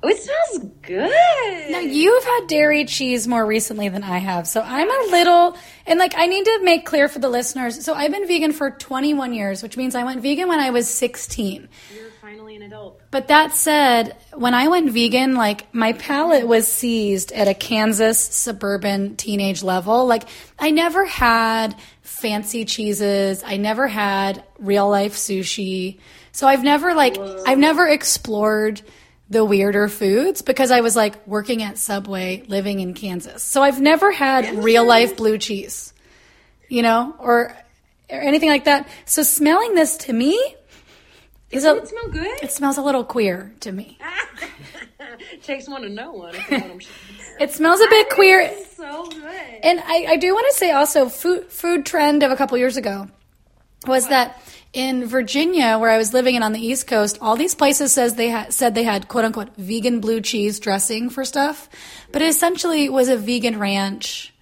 Oh, 0.02 0.09
it 0.09 0.16
smells 0.16 0.73
good. 0.83 1.71
Now 1.71 1.80
you've 1.80 2.25
had 2.25 2.47
dairy 2.47 2.87
cheese 2.87 3.28
more 3.28 3.45
recently 3.45 3.88
than 3.90 4.02
I 4.02 4.19
have, 4.19 4.47
so 4.47 4.62
I'm 4.62 4.90
a 4.90 5.11
little 5.11 5.57
and 5.87 5.99
like 5.99 6.14
I 6.16 6.26
need 6.26 6.45
to 6.45 6.61
make 6.62 6.87
clear 6.87 7.09
for 7.09 7.19
the 7.19 7.28
listeners. 7.28 7.85
So 7.85 7.92
I've 7.92 8.11
been 8.11 8.26
vegan 8.26 8.52
for 8.52 8.71
21 8.71 9.35
years, 9.35 9.62
which 9.62 9.76
means 9.76 9.95
I 9.95 10.04
went 10.04 10.23
vegan 10.23 10.49
when 10.49 10.59
I 10.59 10.71
was 10.71 10.88
16. 10.88 11.69
You're 11.95 12.11
finally 12.21 12.57
an 12.57 12.62
adult. 12.62 13.00
But 13.11 13.28
that 13.28 13.52
said, 13.52 14.16
when 14.33 14.54
I 14.54 14.69
went 14.69 14.90
vegan, 14.90 15.35
like 15.35 15.73
my 15.75 15.92
palate 15.92 16.47
was 16.47 16.66
seized 16.66 17.33
at 17.33 17.49
a 17.49 17.54
Kansas 17.54 18.19
suburban 18.19 19.16
teenage 19.16 19.62
level. 19.62 20.07
Like 20.07 20.25
I 20.59 20.71
never 20.71 21.04
had 21.04 21.76
fancy 22.02 22.64
cheeses. 22.64 23.42
I 23.45 23.59
never 23.59 23.87
had 23.87 24.45
real 24.59 24.88
life 24.88 25.14
sushi. 25.14 25.99
So 26.33 26.47
I've 26.47 26.62
never 26.62 26.95
like 26.95 27.19
I've 27.47 27.59
never 27.59 27.87
explored 27.87 28.80
the 29.31 29.45
weirder 29.45 29.89
foods 29.89 30.43
because 30.43 30.73
I 30.73 30.81
was 30.81 30.97
like 30.97 31.27
working 31.27 31.63
at 31.63 31.79
Subway, 31.79 32.43
living 32.49 32.81
in 32.81 32.95
Kansas. 32.95 33.43
So 33.43 33.63
I've 33.63 33.81
never 33.81 34.11
had 34.11 34.63
real 34.63 34.85
life 34.85 35.17
blue 35.17 35.39
cheese. 35.39 35.95
You 36.69 36.83
know, 36.83 37.15
or 37.19 37.57
or 38.11 38.21
anything 38.21 38.49
like 38.49 38.65
that. 38.65 38.89
So 39.05 39.23
smelling 39.23 39.75
this 39.75 39.97
to 39.99 40.13
me 40.13 40.39
is 41.51 41.65
a 41.65 41.77
it 41.77 41.89
smell 41.89 42.09
good? 42.11 42.43
it 42.43 42.53
smells 42.53 42.77
a 42.77 42.83
little 42.83 43.05
queer 43.05 43.53
to 43.61 43.73
me. 43.73 43.99
Takes 45.43 45.69
one 45.69 45.83
to 45.83 45.89
know 45.89 46.13
one. 46.13 46.35
If 46.35 46.51
you 46.51 46.59
know 46.59 46.65
what 46.65 46.73
I'm 46.73 46.81
saying. 46.81 46.95
It 47.41 47.51
smells 47.53 47.81
a 47.81 47.89
bit 47.89 48.11
queer. 48.11 48.53
So 48.77 49.07
good. 49.09 49.25
And 49.63 49.81
I, 49.81 50.07
I 50.11 50.17
do 50.17 50.33
want 50.35 50.47
to 50.51 50.57
say 50.57 50.71
also, 50.71 51.09
food 51.09 51.51
food 51.51 51.87
trend 51.87 52.23
of 52.23 52.31
a 52.31 52.37
couple 52.37 52.57
years 52.59 52.77
ago 52.77 53.09
was 53.87 54.09
that 54.09 54.41
in 54.73 55.07
Virginia, 55.07 55.79
where 55.79 55.91
I 55.91 55.97
was 55.97 56.15
living 56.15 56.37
and 56.37 56.45
on 56.45 56.53
the 56.53 56.65
East 56.65 56.87
Coast, 56.87 57.19
all 57.21 57.37
these 57.37 57.55
places 57.55 57.93
says 57.93 58.15
they 58.15 58.29
had 58.29 58.53
said 58.53 58.75
they 58.75 58.85
had 58.85 59.09
quote 59.09 59.25
unquote 59.25 59.57
vegan 59.57 60.01
blue 60.01 60.21
cheese 60.21 60.61
dressing 60.61 61.11
for 61.11 61.25
stuff, 61.25 61.69
but 62.13 62.23
it 62.23 62.29
essentially 62.29 62.89
was 62.89 63.09
a 63.09 63.17
vegan 63.17 63.59
ranch 63.59 64.33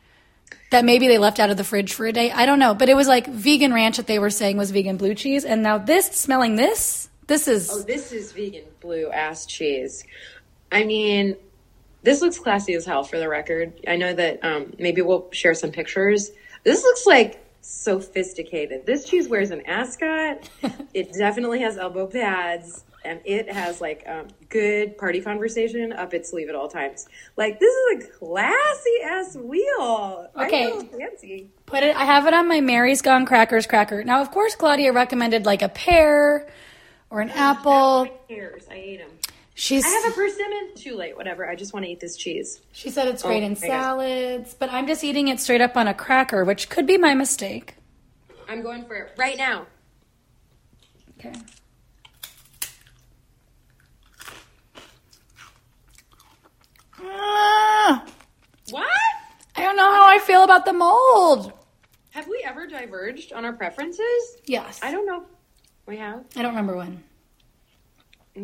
that 0.70 0.84
maybe 0.84 1.08
they 1.08 1.16
left 1.16 1.40
out 1.40 1.48
of 1.48 1.56
the 1.56 1.64
fridge 1.64 1.94
for 1.94 2.06
a 2.06 2.12
day. 2.12 2.30
I 2.30 2.44
don't 2.44 2.58
know, 2.58 2.74
but 2.74 2.90
it 2.90 2.94
was 2.94 3.08
like 3.08 3.26
vegan 3.26 3.72
ranch 3.72 3.96
that 3.96 4.06
they 4.06 4.18
were 4.18 4.30
saying 4.30 4.58
was 4.58 4.70
vegan 4.70 4.98
blue 4.98 5.14
cheese, 5.14 5.44
and 5.44 5.62
now 5.62 5.78
this 5.78 6.06
smelling 6.08 6.56
this, 6.56 7.08
this 7.26 7.48
is 7.48 7.70
Oh, 7.72 7.82
this 7.82 8.12
is 8.12 8.32
vegan 8.32 8.64
blue 8.80 9.10
ass 9.10 9.46
cheese. 9.46 10.04
I 10.70 10.84
mean, 10.84 11.36
this 12.02 12.20
looks 12.20 12.38
classy 12.38 12.74
as 12.74 12.84
hell 12.84 13.02
for 13.02 13.18
the 13.18 13.28
record. 13.28 13.80
I 13.88 13.96
know 13.96 14.12
that 14.12 14.44
um, 14.44 14.74
maybe 14.78 15.00
we'll 15.00 15.28
share 15.32 15.54
some 15.54 15.70
pictures. 15.72 16.30
This 16.64 16.82
looks 16.82 17.06
like 17.06 17.47
sophisticated. 17.68 18.86
This 18.86 19.04
cheese 19.04 19.28
wears 19.28 19.50
an 19.50 19.62
ascot. 19.66 20.48
it 20.94 21.12
definitely 21.12 21.60
has 21.60 21.76
elbow 21.76 22.06
pads. 22.06 22.84
And 23.04 23.20
it 23.24 23.50
has 23.50 23.80
like 23.80 24.04
um, 24.08 24.26
good 24.48 24.98
party 24.98 25.20
conversation 25.20 25.92
up 25.92 26.12
its 26.12 26.30
sleeve 26.30 26.48
at 26.48 26.54
all 26.56 26.68
times. 26.68 27.08
Like 27.36 27.60
this 27.60 27.72
is 27.72 28.04
a 28.04 28.10
classy 28.18 29.00
ass 29.04 29.36
wheel. 29.36 30.28
I 30.34 30.46
Okay. 30.46 30.80
fancy. 30.98 31.50
Put 31.64 31.84
it. 31.84 31.94
I 31.96 32.04
have 32.04 32.26
it 32.26 32.34
on 32.34 32.48
my 32.48 32.60
Mary's 32.60 33.00
Gone 33.00 33.24
Crackers 33.24 33.66
cracker. 33.66 34.02
Now, 34.02 34.20
of 34.20 34.30
course, 34.32 34.56
Claudia 34.56 34.92
recommended 34.92 35.46
like 35.46 35.62
a 35.62 35.68
pear 35.68 36.48
or 37.08 37.20
an 37.20 37.30
apple. 37.30 38.08
Pears, 38.28 38.64
I 38.70 38.74
ate 38.74 38.98
them. 38.98 39.10
She's. 39.60 39.84
I 39.84 39.88
have 39.88 40.12
a 40.12 40.14
persimmon. 40.14 40.74
Too 40.76 40.94
late. 40.94 41.16
Whatever. 41.16 41.44
I 41.50 41.56
just 41.56 41.72
want 41.72 41.84
to 41.84 41.90
eat 41.90 41.98
this 41.98 42.16
cheese. 42.16 42.60
she 42.70 42.90
said 42.90 43.08
it's 43.08 43.24
great 43.24 43.42
Oh 43.42 43.46
in 43.46 43.56
salads, 43.56 44.54
but 44.54 44.70
I'm 44.72 44.86
just 44.86 45.02
eating 45.02 45.26
it 45.26 45.40
straight 45.40 45.60
up 45.60 45.76
on 45.76 45.88
a 45.88 45.94
cracker, 45.94 46.44
which 46.44 46.68
could 46.68 46.86
be 46.86 46.96
my 46.96 47.12
mistake. 47.14 47.74
I'm 48.48 48.62
going 48.62 48.84
for 48.84 48.94
it 48.94 49.14
right 49.16 49.36
now. 49.36 49.66
Okay. 51.18 51.32
Ah, 57.02 58.04
What? 58.70 58.86
I 59.56 59.62
don't 59.62 59.76
know 59.76 59.90
how 59.90 60.06
I 60.08 60.18
feel 60.18 60.44
about 60.44 60.64
the 60.64 60.72
mold. 60.72 61.52
Have 62.10 62.28
we 62.28 62.42
ever 62.46 62.66
diverged 62.66 63.32
on 63.32 63.44
our 63.44 63.52
preferences? 63.52 64.36
Yes. 64.46 64.80
I 64.82 64.90
don't 64.90 65.06
know. 65.06 65.24
We 65.86 65.96
have. 65.96 66.24
I 66.36 66.42
don't 66.42 66.50
remember 66.52 66.76
when. 66.76 67.02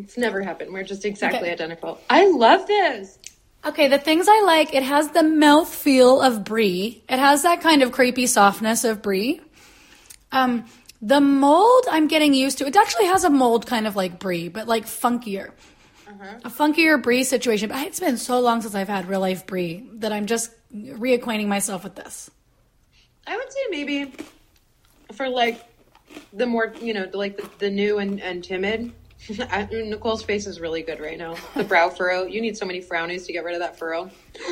It's 0.03 0.17
never 0.17 0.41
happened. 0.41 0.73
We're 0.73 0.83
just 0.83 1.05
exactly 1.05 1.39
Okay. 1.39 1.51
identical. 1.51 1.99
I 2.09 2.27
love 2.27 2.67
this. 2.67 3.17
Okay, 3.65 3.87
the 3.87 3.97
things 3.97 4.27
I 4.29 4.41
like, 4.45 4.75
it 4.75 4.83
has 4.83 5.09
the 5.09 5.23
mouth 5.23 5.73
feel 5.73 6.21
of 6.21 6.43
brie. 6.43 7.03
It 7.09 7.17
has 7.17 7.43
that 7.43 7.61
kind 7.61 7.81
of 7.81 7.91
creepy 7.91 8.27
softness 8.27 8.83
of 8.83 9.01
brie. 9.01 9.41
Um, 10.31 10.65
the 11.01 11.19
mold 11.19 11.85
I'm 11.89 12.07
getting 12.07 12.33
used 12.33 12.59
to. 12.59 12.67
It 12.67 12.75
actually 12.75 13.05
has 13.05 13.23
a 13.23 13.29
mold 13.29 13.65
kind 13.65 13.87
of 13.87 13.95
like 13.95 14.19
brie, 14.19 14.49
but 14.49 14.67
like 14.67 14.85
funkier. 14.85 15.51
A 16.43 16.49
funkier 16.49 17.01
brie 17.01 17.23
situation. 17.23 17.69
But 17.69 17.85
it's 17.87 17.99
been 17.99 18.17
so 18.17 18.39
long 18.39 18.61
since 18.61 18.73
I've 18.75 18.87
had 18.87 19.09
real 19.09 19.19
life 19.19 19.45
brie 19.45 19.87
that 19.95 20.13
I'm 20.13 20.27
just 20.27 20.51
reacquainting 20.73 21.47
myself 21.47 21.83
with 21.83 21.95
this. 21.95 22.29
I 23.27 23.35
would 23.35 23.51
say 23.51 23.59
maybe 23.69 24.13
for 25.13 25.27
like 25.27 25.65
the 26.31 26.45
more, 26.45 26.73
you 26.79 26.93
know, 26.93 27.09
like 27.13 27.37
the, 27.37 27.49
the 27.59 27.69
new 27.69 27.97
and, 27.97 28.21
and 28.21 28.43
timid. 28.43 28.93
I, 29.29 29.63
mm, 29.63 29.87
Nicole's 29.87 30.23
face 30.23 30.45
is 30.45 30.59
really 30.59 30.83
good 30.83 30.99
right 30.99 31.17
now. 31.17 31.35
The 31.55 31.63
brow 31.63 31.89
furrow. 31.89 32.23
You 32.23 32.41
need 32.41 32.57
so 32.57 32.65
many 32.65 32.81
frownies 32.81 33.25
to 33.25 33.33
get 33.33 33.43
rid 33.43 33.55
of 33.55 33.61
that 33.61 33.77
furrow. 33.77 34.11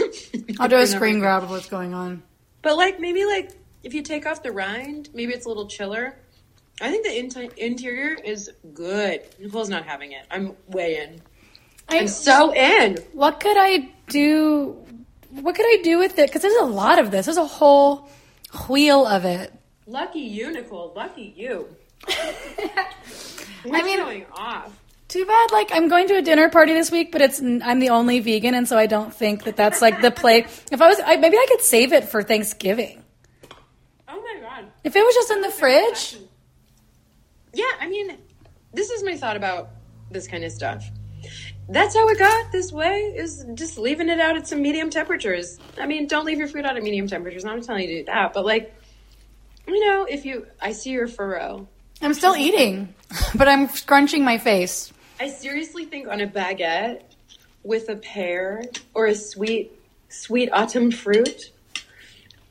I'll 0.60 0.68
do 0.68 0.77
a 0.77 0.88
screen 0.88 1.20
grab 1.20 1.44
of 1.44 1.50
what's 1.50 1.70
going 1.70 1.94
on. 1.94 2.24
But 2.62 2.77
like 2.77 3.00
maybe 3.00 3.25
like 3.25 3.51
if 3.84 3.94
you 3.94 4.01
take 4.01 4.25
off 4.25 4.42
the 4.42 4.51
rind, 4.51 5.10
maybe 5.13 5.34
it's 5.34 5.46
a 5.46 5.50
little 5.50 5.68
chiller. 5.68 6.18
I 6.82 6.89
think 6.89 7.06
the 7.06 7.12
inti- 7.12 7.58
interior 7.58 8.15
is 8.24 8.51
good. 8.74 9.22
Nicole's 9.39 9.70
not 9.70 9.86
having 9.86 10.13
it. 10.13 10.25
I'm 10.32 10.56
way 10.68 10.98
in. 10.98 11.22
I, 11.88 12.00
I'm 12.00 12.08
so 12.08 12.53
in. 12.53 12.98
what 13.12 13.39
could 13.39 13.58
I 13.58 13.92
do? 14.08 14.77
What 15.30 15.56
could 15.56 15.65
I 15.65 15.82
do 15.84 16.00
with 16.00 16.18
it? 16.18 16.27
Because 16.30 16.42
there's 16.42 16.62
a 16.62 16.65
lot 16.65 16.98
of 16.98 17.12
this. 17.12 17.25
There's 17.25 17.38
a 17.38 17.46
whole 17.46 18.10
wheel 18.68 19.06
of 19.06 19.25
it. 19.25 19.53
Lucky 19.86 20.22
you, 20.22 20.51
Nicole. 20.51 20.94
Lucky 20.96 21.34
you. 21.36 21.68
What's 23.63 23.84
I 23.84 23.86
mean- 23.86 24.00
going 24.00 24.25
off? 24.32 24.79
Too 25.10 25.25
bad. 25.25 25.51
Like 25.51 25.70
I'm 25.72 25.89
going 25.89 26.08
to 26.08 26.15
a 26.17 26.22
dinner 26.24 26.50
party 26.50 26.74
this 26.74 26.89
week, 26.89 27.12
but 27.12 27.22
it's 27.22 27.39
I'm 27.39 27.79
the 27.79 27.89
only 27.89 28.20
vegan, 28.20 28.55
and 28.55 28.67
so 28.67 28.77
I 28.79 28.88
don't 28.88 29.13
think 29.13 29.43
that 29.43 29.55
that's 29.55 29.79
like 29.79 30.01
the 30.01 30.10
play. 30.10 30.48
If 30.72 30.82
I 30.82 30.88
was, 30.88 31.00
I, 31.05 31.17
maybe 31.17 31.38
I 31.38 31.46
could 31.50 31.62
save 31.62 31.93
it 31.93 32.05
for 32.05 32.24
Thanksgiving. 32.24 33.03
Oh 34.08 34.20
my 34.22 34.39
god. 34.41 34.72
If 34.84 34.96
it 34.96 35.01
was 35.05 35.13
just 35.13 35.29
in 35.29 35.41
the 35.41 35.51
fridge, 35.51 36.17
Yeah, 37.53 37.65
I 37.79 37.88
mean, 37.89 38.17
this 38.74 38.89
is 38.89 39.03
my 39.03 39.15
thought 39.15 39.36
about 39.38 39.70
this 40.10 40.27
kind 40.27 40.43
of 40.43 40.51
stuff. 40.51 40.89
that's 41.70 41.93
how 41.96 42.08
it 42.10 42.17
got 42.17 42.51
this 42.51 42.72
way 42.72 43.13
is 43.15 43.46
just 43.53 43.77
leaving 43.77 44.10
it 44.10 44.20
out 44.20 44.36
at 44.36 44.48
some 44.48 44.63
medium 44.63 44.89
temperatures. 44.89 45.60
I 45.79 45.86
mean, 45.86 46.08
don't 46.08 46.25
leave 46.25 46.39
your 46.39 46.48
food 46.48 46.65
out 46.65 46.75
at 46.75 46.82
medium 46.82 47.08
temperatures. 47.08 47.46
I'm 47.46 47.58
not 47.58 47.65
telling 47.65 47.84
you 47.84 47.88
to 47.89 48.00
do 48.00 48.05
that, 48.05 48.34
but 48.34 48.46
like, 48.46 48.74
you 49.67 49.79
know, 49.86 50.05
if 50.05 50.25
you, 50.25 50.48
I 50.60 50.72
see 50.72 50.89
your 50.89 51.08
furrow. 51.08 51.67
I'm 52.03 52.13
still 52.13 52.36
eating, 52.36 52.93
but 53.33 53.48
I'm 53.48 53.69
scrunching 53.69 54.25
my 54.25 54.38
face. 54.38 54.91
I 55.19 55.29
seriously 55.29 55.86
think 55.86 56.10
on 56.10 56.19
a 56.19 56.27
baguette 56.27 57.03
with 57.63 57.88
a 57.88 57.95
pear 57.95 58.63
or 58.93 59.05
a 59.05 59.15
sweet, 59.15 59.72
sweet 60.10 60.50
autumn 60.51 60.91
fruit 60.91 61.51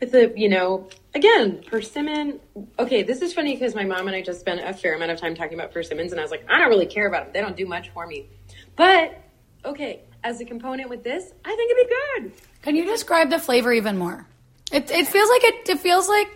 with 0.01 0.15
a, 0.15 0.33
you 0.35 0.49
know, 0.49 0.89
again, 1.15 1.63
persimmon. 1.67 2.41
Okay, 2.79 3.03
this 3.03 3.21
is 3.21 3.35
funny 3.35 3.53
because 3.55 3.75
my 3.75 3.85
mom 3.85 4.09
and 4.09 4.17
I 4.17 4.23
just 4.23 4.41
spent 4.41 4.61
a 4.61 4.73
fair 4.73 4.95
amount 4.95 5.11
of 5.11 5.21
time 5.21 5.35
talking 5.35 5.55
about 5.55 5.71
persimmons, 5.71 6.13
and 6.13 6.21
I 6.21 6.25
was 6.25 6.31
like, 6.31 6.45
I 6.49 6.59
don't 6.59 6.71
really 6.71 6.87
care 6.87 7.07
about 7.07 7.27
them. 7.27 7.33
They 7.35 7.41
don't 7.43 7.57
do 7.57 7.67
much 7.67 7.91
for 7.91 8.07
me. 8.07 8.27
But, 8.75 9.23
okay, 9.67 10.01
as 10.25 10.41
a 10.41 10.47
component 10.47 10.89
with 10.89 11.05
this, 11.05 11.31
I 11.45 11.55
think 11.55 11.71
it'd 11.71 11.89
be 11.89 11.95
good. 11.95 12.47
Can 12.63 12.75
you 12.75 12.87
describe 12.87 13.29
the 13.29 13.39
flavor 13.39 13.71
even 13.71 13.99
more? 13.99 14.27
It, 14.73 14.91
it 14.91 15.07
feels 15.07 15.29
like 15.29 15.45
it, 15.45 15.69
it 15.69 15.79
feels 15.79 16.09
like 16.09 16.29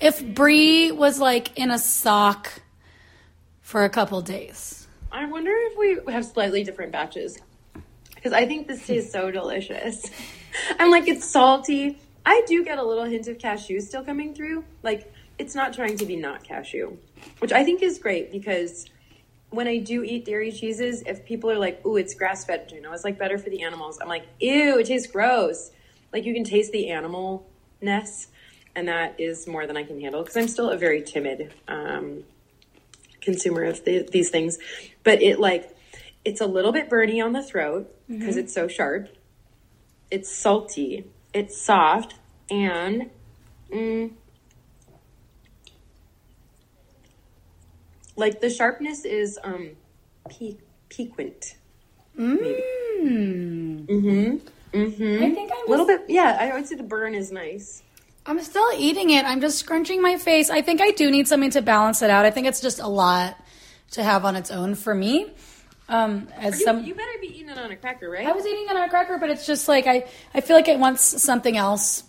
if 0.00 0.24
Brie 0.24 0.90
was 0.90 1.20
like 1.20 1.58
in 1.58 1.70
a 1.70 1.78
sock 1.78 2.50
for 3.72 3.84
a 3.84 3.88
couple 3.88 4.20
days. 4.20 4.86
I 5.10 5.24
wonder 5.24 5.50
if 5.50 5.78
we 5.78 6.12
have 6.12 6.26
slightly 6.26 6.62
different 6.62 6.92
batches. 6.92 7.38
Because 8.14 8.34
I 8.34 8.46
think 8.46 8.68
this 8.68 8.86
tastes 8.86 9.10
so 9.10 9.30
delicious. 9.30 10.10
I'm 10.78 10.90
like, 10.90 11.08
it's 11.08 11.24
salty. 11.24 11.98
I 12.26 12.42
do 12.46 12.62
get 12.64 12.76
a 12.76 12.82
little 12.82 13.04
hint 13.04 13.28
of 13.28 13.38
cashew 13.38 13.80
still 13.80 14.04
coming 14.04 14.34
through. 14.34 14.66
Like, 14.82 15.10
it's 15.38 15.54
not 15.54 15.72
trying 15.72 15.96
to 15.96 16.04
be 16.04 16.16
not 16.16 16.44
cashew, 16.44 16.98
which 17.38 17.50
I 17.50 17.64
think 17.64 17.80
is 17.82 17.98
great 17.98 18.30
because 18.30 18.84
when 19.48 19.66
I 19.66 19.78
do 19.78 20.02
eat 20.02 20.26
dairy 20.26 20.52
cheeses, 20.52 21.02
if 21.06 21.24
people 21.24 21.50
are 21.50 21.58
like, 21.58 21.84
ooh, 21.86 21.96
it's 21.96 22.12
grass 22.12 22.44
fed, 22.44 22.70
you 22.74 22.82
know, 22.82 22.92
it's 22.92 23.04
like 23.04 23.18
better 23.18 23.38
for 23.38 23.48
the 23.48 23.62
animals, 23.62 23.98
I'm 24.02 24.08
like, 24.08 24.26
ew, 24.38 24.80
it 24.80 24.86
tastes 24.86 25.10
gross. 25.10 25.70
Like, 26.12 26.26
you 26.26 26.34
can 26.34 26.44
taste 26.44 26.72
the 26.72 26.88
animalness, 26.88 28.26
and 28.74 28.88
that 28.88 29.18
is 29.18 29.46
more 29.46 29.66
than 29.66 29.78
I 29.78 29.84
can 29.84 29.98
handle 29.98 30.20
because 30.20 30.36
I'm 30.36 30.48
still 30.48 30.68
a 30.68 30.76
very 30.76 31.00
timid 31.00 31.54
um, 31.68 32.24
consumer 33.22 33.64
of 33.64 33.84
the, 33.84 34.06
these 34.10 34.30
things. 34.30 34.58
But 35.04 35.22
it, 35.22 35.40
like, 35.40 35.74
it's 36.24 36.40
a 36.40 36.46
little 36.46 36.72
bit 36.72 36.90
burny 36.90 37.24
on 37.24 37.32
the 37.32 37.42
throat 37.42 37.92
because 38.08 38.36
it's 38.36 38.52
so 38.52 38.68
sharp. 38.68 39.08
It's 40.10 40.30
salty. 40.30 41.06
It's 41.32 41.58
soft 41.58 42.14
and 42.50 43.10
mm, 43.72 44.10
like 48.16 48.40
the 48.40 48.50
sharpness 48.50 49.04
is 49.04 49.38
um 49.42 49.70
pe- 50.28 50.58
piquant. 50.90 51.56
Mmm. 52.18 52.60
Mm-hmm. 53.86 54.36
Mm-hmm. 54.78 55.24
I 55.24 55.30
think 55.30 55.50
I'm 55.52 55.66
A 55.66 55.70
little 55.70 55.86
bit. 55.86 56.04
Yeah, 56.08 56.36
I 56.38 56.54
would 56.54 56.66
say 56.66 56.76
the 56.76 56.82
burn 56.82 57.14
is 57.14 57.32
nice. 57.32 57.82
I'm 58.24 58.40
still 58.42 58.68
eating 58.76 59.10
it. 59.10 59.24
I'm 59.24 59.40
just 59.40 59.58
scrunching 59.58 60.00
my 60.00 60.16
face. 60.16 60.50
I 60.50 60.62
think 60.62 60.80
I 60.80 60.92
do 60.92 61.10
need 61.10 61.26
something 61.26 61.50
to 61.50 61.62
balance 61.62 62.02
it 62.02 62.10
out. 62.10 62.24
I 62.24 62.30
think 62.30 62.46
it's 62.46 62.60
just 62.60 62.78
a 62.80 62.86
lot 62.86 63.36
to 63.92 64.02
have 64.02 64.24
on 64.24 64.36
its 64.36 64.50
own 64.50 64.74
for 64.74 64.94
me. 64.94 65.32
Um, 65.88 66.28
as 66.36 66.60
You, 66.60 66.64
some, 66.64 66.84
you 66.84 66.94
better 66.94 67.18
be 67.20 67.26
eating 67.26 67.50
it 67.50 67.58
on 67.58 67.70
a 67.70 67.76
cracker, 67.76 68.08
right? 68.08 68.26
I 68.26 68.32
was 68.32 68.46
eating 68.46 68.66
it 68.70 68.76
on 68.76 68.82
a 68.84 68.88
cracker, 68.88 69.18
but 69.18 69.28
it's 69.30 69.46
just 69.46 69.68
like 69.68 69.86
I, 69.86 70.06
I 70.32 70.40
feel 70.40 70.56
like 70.56 70.68
it 70.68 70.78
wants 70.78 71.22
something 71.22 71.56
else. 71.56 72.04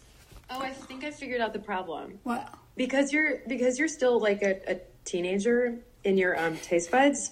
oh, 0.50 0.62
I 0.62 0.70
think 0.70 1.04
I 1.04 1.12
figured 1.12 1.42
out 1.42 1.52
the 1.52 1.60
problem. 1.60 2.20
What? 2.24 2.54
because 2.76 3.14
you're 3.14 3.40
because 3.48 3.78
you're 3.78 3.88
still 3.88 4.20
like 4.20 4.42
a, 4.42 4.72
a 4.72 4.80
teenager 5.06 5.78
in 6.04 6.18
your 6.18 6.40
um, 6.40 6.58
taste 6.58 6.92
buds 6.92 7.32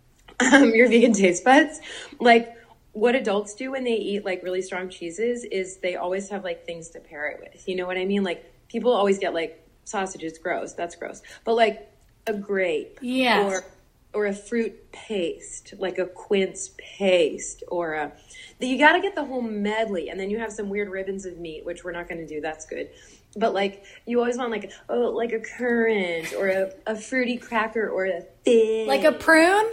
um, 0.52 0.74
your 0.74 0.88
vegan 0.88 1.12
taste 1.12 1.44
buds 1.44 1.80
like 2.18 2.54
what 2.92 3.14
adults 3.14 3.54
do 3.54 3.70
when 3.70 3.84
they 3.84 3.94
eat 3.94 4.24
like 4.24 4.42
really 4.42 4.62
strong 4.62 4.88
cheeses 4.88 5.44
is 5.44 5.76
they 5.78 5.96
always 5.96 6.28
have 6.28 6.42
like 6.44 6.64
things 6.66 6.88
to 6.90 6.98
pair 7.00 7.28
it 7.28 7.40
with 7.40 7.68
you 7.68 7.76
know 7.76 7.86
what 7.86 7.96
i 7.96 8.04
mean 8.04 8.22
like 8.24 8.44
people 8.68 8.92
always 8.92 9.18
get 9.18 9.32
like 9.34 9.64
sausages 9.84 10.38
gross 10.38 10.72
that's 10.74 10.96
gross 10.96 11.22
but 11.44 11.54
like 11.54 11.88
a 12.26 12.32
grape 12.32 12.98
Yes. 13.00 13.44
or 13.52 13.64
or 14.12 14.26
a 14.26 14.34
fruit 14.34 14.90
paste 14.90 15.74
like 15.78 15.98
a 15.98 16.06
quince 16.06 16.70
paste 16.78 17.62
or 17.68 17.94
a 17.94 18.12
you 18.58 18.76
got 18.76 18.92
to 18.92 19.00
get 19.00 19.14
the 19.14 19.24
whole 19.24 19.40
medley 19.40 20.08
and 20.10 20.18
then 20.18 20.28
you 20.30 20.38
have 20.40 20.52
some 20.52 20.68
weird 20.68 20.88
ribbons 20.88 21.24
of 21.26 21.38
meat 21.38 21.64
which 21.64 21.84
we're 21.84 21.92
not 21.92 22.08
going 22.08 22.20
to 22.20 22.26
do 22.26 22.40
that's 22.40 22.66
good 22.66 22.90
but 23.36 23.54
like 23.54 23.84
you 24.06 24.18
always 24.18 24.36
want 24.36 24.50
like 24.50 24.72
oh 24.88 25.10
like 25.10 25.32
a 25.32 25.38
currant 25.38 26.32
or 26.34 26.48
a, 26.48 26.72
a 26.88 26.96
fruity 26.96 27.36
cracker 27.36 27.88
or 27.88 28.06
a 28.06 28.20
fig 28.44 28.88
Like 28.88 29.04
a 29.04 29.12
prune? 29.12 29.70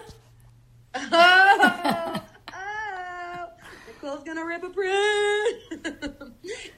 oh, 0.95 2.21
oh, 4.03 4.21
gonna 4.25 4.45
rip 4.45 4.63
a 4.63 4.69
prune. 4.69 6.33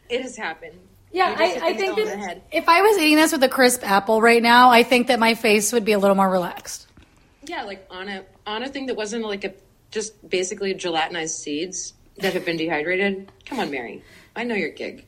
it 0.09 0.21
has 0.21 0.35
happened. 0.37 0.79
Yeah, 1.11 1.31
You 1.31 1.37
just 1.37 1.53
hit 1.55 1.63
I, 1.63 1.67
I 1.69 1.73
think 1.73 1.95
that 1.95 2.41
if 2.51 2.69
I 2.69 2.81
was 2.81 2.97
eating 2.97 3.15
this 3.15 3.31
with 3.31 3.43
a 3.43 3.49
crisp 3.49 3.83
apple 3.83 4.21
right 4.21 4.43
now, 4.43 4.69
I 4.69 4.83
think 4.83 5.07
that 5.07 5.19
my 5.19 5.33
face 5.33 5.73
would 5.73 5.85
be 5.85 5.93
a 5.93 5.99
little 5.99 6.15
more 6.15 6.29
relaxed. 6.29 6.87
Yeah, 7.45 7.63
like 7.63 7.87
on 7.89 8.09
a 8.09 8.25
on 8.45 8.63
a 8.63 8.69
thing 8.69 8.85
that 8.87 8.95
wasn't 8.95 9.23
like 9.25 9.43
a 9.43 9.53
just 9.91 10.29
basically 10.29 10.73
gelatinized 10.75 11.29
seeds 11.29 11.93
that 12.17 12.33
have 12.33 12.45
been 12.45 12.57
dehydrated. 12.57 13.31
Come 13.45 13.59
on, 13.59 13.71
Mary. 13.71 14.03
I 14.35 14.43
know 14.43 14.55
your 14.55 14.69
gig. 14.69 15.05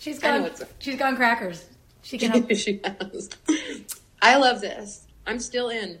She's 0.00 0.18
gone. 0.18 0.50
She's 0.80 0.96
gone 0.96 1.16
crackers. 1.16 1.64
She 2.02 2.18
can 2.18 2.30
help. 2.32 2.52
she 2.52 2.80
has. 2.84 3.30
I 4.20 4.36
love 4.36 4.60
this. 4.60 5.06
I'm 5.26 5.38
still 5.38 5.68
in. 5.68 5.98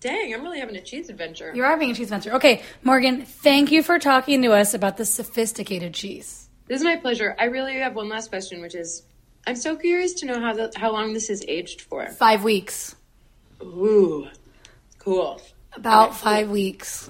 Dang, 0.00 0.34
I'm 0.34 0.42
really 0.42 0.60
having 0.60 0.76
a 0.76 0.82
cheese 0.82 1.08
adventure. 1.08 1.52
You 1.54 1.64
are 1.64 1.70
having 1.70 1.90
a 1.90 1.94
cheese 1.94 2.08
adventure. 2.08 2.34
Okay, 2.34 2.62
Morgan, 2.82 3.22
thank 3.22 3.72
you 3.72 3.82
for 3.82 3.98
talking 3.98 4.42
to 4.42 4.52
us 4.52 4.74
about 4.74 4.98
the 4.98 5.06
sophisticated 5.06 5.94
cheese. 5.94 6.48
This 6.66 6.80
is 6.80 6.84
my 6.84 6.96
pleasure. 6.96 7.34
I 7.38 7.44
really 7.44 7.76
have 7.76 7.94
one 7.94 8.08
last 8.08 8.28
question, 8.28 8.60
which 8.60 8.74
is, 8.74 9.04
I'm 9.46 9.56
so 9.56 9.74
curious 9.76 10.12
to 10.14 10.26
know 10.26 10.38
how 10.38 10.52
the, 10.52 10.70
how 10.76 10.92
long 10.92 11.14
this 11.14 11.30
is 11.30 11.44
aged 11.48 11.80
for. 11.80 12.06
Five 12.08 12.44
weeks. 12.44 12.94
Ooh, 13.62 14.28
cool. 14.98 15.40
About 15.72 16.14
five 16.14 16.50
weeks. 16.50 17.08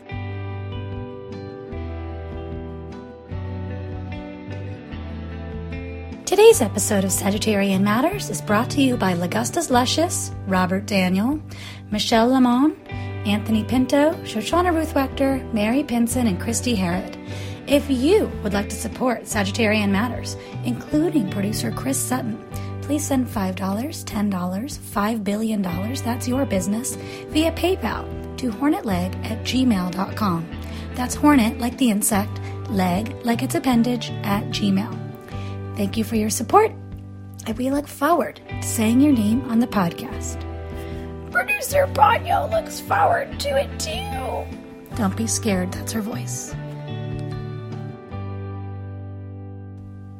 Today's 6.26 6.60
episode 6.60 7.04
of 7.04 7.10
Sagittarian 7.10 7.82
Matters 7.82 8.30
is 8.30 8.42
brought 8.42 8.68
to 8.70 8.82
you 8.82 8.96
by 8.96 9.14
Lagusta's 9.14 9.70
Luscious, 9.70 10.32
Robert 10.48 10.84
Daniel, 10.84 11.40
Michelle 11.90 12.28
Lamont, 12.28 12.76
Anthony 13.26 13.64
Pinto, 13.64 14.12
Shoshana 14.24 14.74
Ruth 14.74 14.94
Wechter, 14.94 15.52
Mary 15.52 15.82
Pinson, 15.82 16.26
and 16.26 16.40
Christy 16.40 16.74
Harrod. 16.74 17.16
If 17.66 17.90
you 17.90 18.30
would 18.42 18.52
like 18.52 18.68
to 18.68 18.76
support 18.76 19.22
Sagittarian 19.22 19.90
Matters, 19.90 20.36
including 20.64 21.30
producer 21.30 21.72
Chris 21.72 21.98
Sutton, 21.98 22.38
please 22.82 23.04
send 23.04 23.26
$5, 23.26 23.56
$10, 23.56 24.30
$5 24.30 25.24
billion, 25.24 25.62
that's 25.62 26.28
your 26.28 26.46
business, 26.46 26.94
via 27.30 27.50
PayPal 27.52 28.06
to 28.38 28.50
hornetleg 28.50 29.14
at 29.28 29.42
gmail.com. 29.44 30.48
That's 30.94 31.14
hornet 31.14 31.58
like 31.58 31.76
the 31.78 31.90
insect, 31.90 32.40
leg 32.70 33.14
like 33.24 33.42
its 33.42 33.56
appendage 33.56 34.10
at 34.22 34.44
gmail. 34.46 35.76
Thank 35.76 35.96
you 35.96 36.04
for 36.04 36.14
your 36.16 36.30
support, 36.30 36.70
and 37.46 37.58
we 37.58 37.70
look 37.70 37.88
forward 37.88 38.40
to 38.48 38.62
saying 38.62 39.00
your 39.00 39.12
name 39.12 39.42
on 39.50 39.58
the 39.58 39.66
podcast. 39.66 40.45
Producer 41.30 41.86
Ponyo 41.88 42.50
looks 42.50 42.80
forward 42.80 43.38
to 43.40 43.56
it 43.56 43.80
too. 43.80 44.96
Don't 44.96 45.16
be 45.16 45.26
scared, 45.26 45.72
that's 45.72 45.92
her 45.92 46.00
voice. 46.00 46.54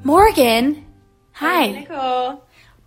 Morgan, 0.05 0.85
hi. 1.33 1.71
Nicole. 1.71 2.43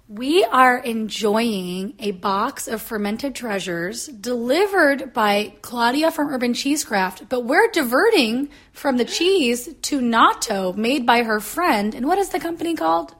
We 0.08 0.44
are 0.44 0.80
enjoying 0.80 1.94
a 2.00 2.12
box 2.12 2.68
of 2.68 2.82
fermented 2.82 3.36
treasures 3.36 4.08
delivered 4.08 5.14
by 5.14 5.54
Claudia 5.62 6.10
from 6.10 6.30
Urban 6.30 6.54
Cheesecraft, 6.54 7.30
but 7.30 7.46
we're 7.46 7.70
diverting 7.70 8.50
from 8.74 8.98
the 8.98 9.06
cheese 9.06 9.70
to 9.84 10.00
natto 10.00 10.76
made 10.76 11.06
by 11.06 11.22
her 11.22 11.40
friend. 11.40 11.94
And 11.94 12.08
what 12.08 12.18
is 12.18 12.30
the 12.30 12.40
company 12.40 12.74
called? 12.74 13.14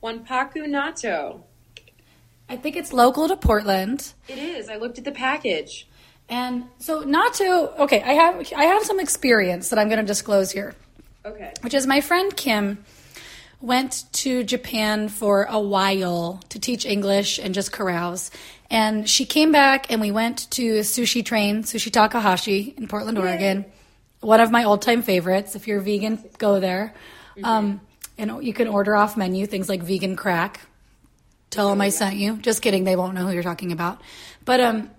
Wanpaku 0.00 0.66
Natto. 0.66 1.42
I 2.48 2.56
think 2.56 2.76
it's 2.76 2.92
local 2.92 3.28
to 3.28 3.36
Portland. 3.36 4.12
It 4.26 4.38
is. 4.38 4.68
I 4.68 4.76
looked 4.76 4.98
at 4.98 5.04
the 5.04 5.12
package. 5.12 5.86
And 6.28 6.64
so 6.78 7.00
not 7.00 7.34
to 7.34 7.72
okay, 7.82 8.02
I 8.02 8.12
have 8.12 8.52
I 8.56 8.64
have 8.64 8.82
some 8.84 9.00
experience 9.00 9.70
that 9.70 9.78
I'm 9.78 9.88
going 9.88 10.00
to 10.00 10.06
disclose 10.06 10.50
here. 10.50 10.74
Okay. 11.24 11.52
which 11.60 11.74
is 11.74 11.86
my 11.86 12.00
friend 12.00 12.34
Kim 12.34 12.84
went 13.60 14.04
to 14.12 14.44
Japan 14.44 15.08
for 15.08 15.44
a 15.50 15.60
while 15.60 16.40
to 16.48 16.58
teach 16.60 16.86
English 16.86 17.38
and 17.38 17.52
just 17.52 17.72
carouse. 17.72 18.30
And 18.70 19.08
she 19.08 19.26
came 19.26 19.50
back 19.52 19.90
and 19.90 20.00
we 20.00 20.10
went 20.10 20.50
to 20.52 20.80
Sushi 20.80 21.24
Train, 21.24 21.64
Sushi 21.64 21.92
Takahashi 21.92 22.74
in 22.78 22.86
Portland, 22.88 23.18
Oregon. 23.18 23.64
One 24.20 24.40
of 24.40 24.50
my 24.50 24.64
old 24.64 24.80
time 24.82 25.02
favorites. 25.02 25.54
If 25.56 25.66
you're 25.66 25.80
vegan, 25.80 26.22
go 26.38 26.60
there. 26.60 26.94
Um, 27.42 27.80
and 28.16 28.42
you 28.44 28.52
can 28.52 28.68
order 28.68 28.96
off 28.96 29.16
menu 29.16 29.46
things 29.46 29.68
like 29.68 29.82
vegan 29.82 30.16
crack. 30.16 30.60
Tell 31.50 31.70
them 31.70 31.80
I 31.80 31.88
sent 31.88 32.16
you. 32.16 32.36
Just 32.36 32.62
kidding, 32.62 32.84
they 32.84 32.96
won't 32.96 33.14
know 33.14 33.26
who 33.26 33.32
you're 33.32 33.42
talking 33.42 33.72
about. 33.72 34.00
But 34.44 34.60
um, 34.60 34.90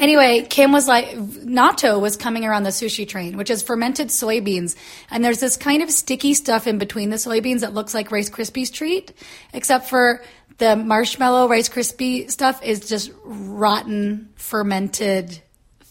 Anyway, 0.00 0.46
Kim 0.48 0.72
was 0.72 0.88
like, 0.88 1.08
natto 1.10 2.00
was 2.00 2.16
coming 2.16 2.46
around 2.46 2.62
the 2.62 2.70
sushi 2.70 3.06
train, 3.06 3.36
which 3.36 3.50
is 3.50 3.62
fermented 3.62 4.08
soybeans. 4.08 4.74
And 5.10 5.22
there's 5.22 5.40
this 5.40 5.58
kind 5.58 5.82
of 5.82 5.90
sticky 5.90 6.32
stuff 6.32 6.66
in 6.66 6.78
between 6.78 7.10
the 7.10 7.16
soybeans 7.16 7.60
that 7.60 7.74
looks 7.74 7.92
like 7.92 8.10
Rice 8.10 8.30
Krispies 8.30 8.72
treat, 8.72 9.12
except 9.52 9.90
for 9.90 10.22
the 10.56 10.74
marshmallow 10.74 11.48
Rice 11.48 11.68
Krispie 11.68 12.30
stuff 12.30 12.62
is 12.62 12.88
just 12.88 13.10
rotten, 13.24 14.30
fermented 14.36 15.42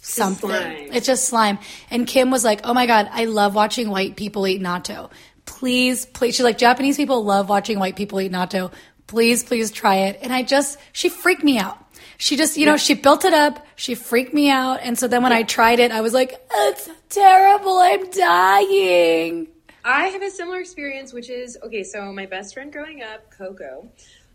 something. 0.01 0.49
It's 0.91 1.05
just 1.05 1.25
slime. 1.25 1.59
And 1.91 2.07
Kim 2.07 2.31
was 2.31 2.43
like, 2.43 2.61
oh 2.63 2.73
my 2.73 2.87
God, 2.87 3.09
I 3.11 3.25
love 3.25 3.53
watching 3.53 3.89
white 3.89 4.15
people 4.15 4.47
eat 4.47 4.61
natto. 4.61 5.11
Please, 5.45 6.05
please. 6.05 6.35
She's 6.35 6.43
like, 6.43 6.57
Japanese 6.57 6.97
people 6.97 7.23
love 7.23 7.49
watching 7.49 7.77
white 7.79 7.95
people 7.95 8.19
eat 8.21 8.31
natto. 8.31 8.71
Please, 9.09 9.43
please 9.43 9.71
try 9.71 9.95
it. 10.01 10.19
And 10.21 10.31
I 10.31 10.43
just, 10.43 10.77
she 10.93 11.09
freaked 11.09 11.43
me 11.43 11.57
out. 11.57 11.83
She 12.19 12.37
just, 12.37 12.57
you 12.57 12.67
know, 12.67 12.77
she 12.77 12.93
built 12.93 13.25
it 13.25 13.33
up. 13.33 13.65
She 13.75 13.95
freaked 13.95 14.35
me 14.35 14.51
out. 14.51 14.81
And 14.83 14.99
so 14.99 15.07
then 15.07 15.23
when 15.23 15.33
I 15.33 15.41
tried 15.41 15.79
it, 15.79 15.91
I 15.91 16.01
was 16.01 16.13
like, 16.13 16.39
it's 16.53 16.87
terrible. 17.09 17.79
I'm 17.79 18.07
dying. 18.11 19.47
I 19.83 20.09
have 20.09 20.21
a 20.21 20.29
similar 20.29 20.59
experience, 20.59 21.11
which 21.11 21.31
is 21.31 21.57
okay. 21.63 21.83
So 21.83 22.13
my 22.13 22.27
best 22.27 22.53
friend 22.53 22.71
growing 22.71 23.01
up, 23.01 23.31
Coco, 23.35 23.89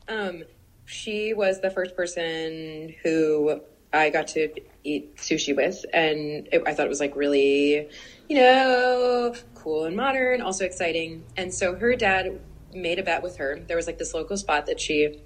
um, 0.09 0.43
she 0.87 1.35
was 1.35 1.61
the 1.61 1.71
first 1.71 1.95
person 1.95 2.97
who 3.05 3.61
I 3.93 4.11
got 4.11 4.27
to 4.29 4.49
eat 4.83 5.19
sushi 5.19 5.55
with, 5.55 5.87
and 5.95 6.49
it, 6.51 6.65
I 6.67 6.75
thought 6.75 6.87
it 6.87 6.89
was 6.89 6.99
like 6.99 7.15
really, 7.15 7.89
you 8.29 8.37
know, 8.37 9.37
cool 9.55 9.85
and 9.85 9.95
modern, 9.95 10.41
also 10.41 10.65
exciting. 10.65 11.23
And 11.37 11.55
so 11.55 11.77
her 11.77 11.95
dad 11.95 12.41
made 12.75 12.99
a 12.99 13.03
bet 13.03 13.23
with 13.23 13.37
her. 13.37 13.61
There 13.67 13.77
was 13.77 13.87
like 13.87 13.99
this 13.99 14.15
local 14.15 14.37
spot 14.37 14.67
that 14.67 14.81
she 14.81 15.21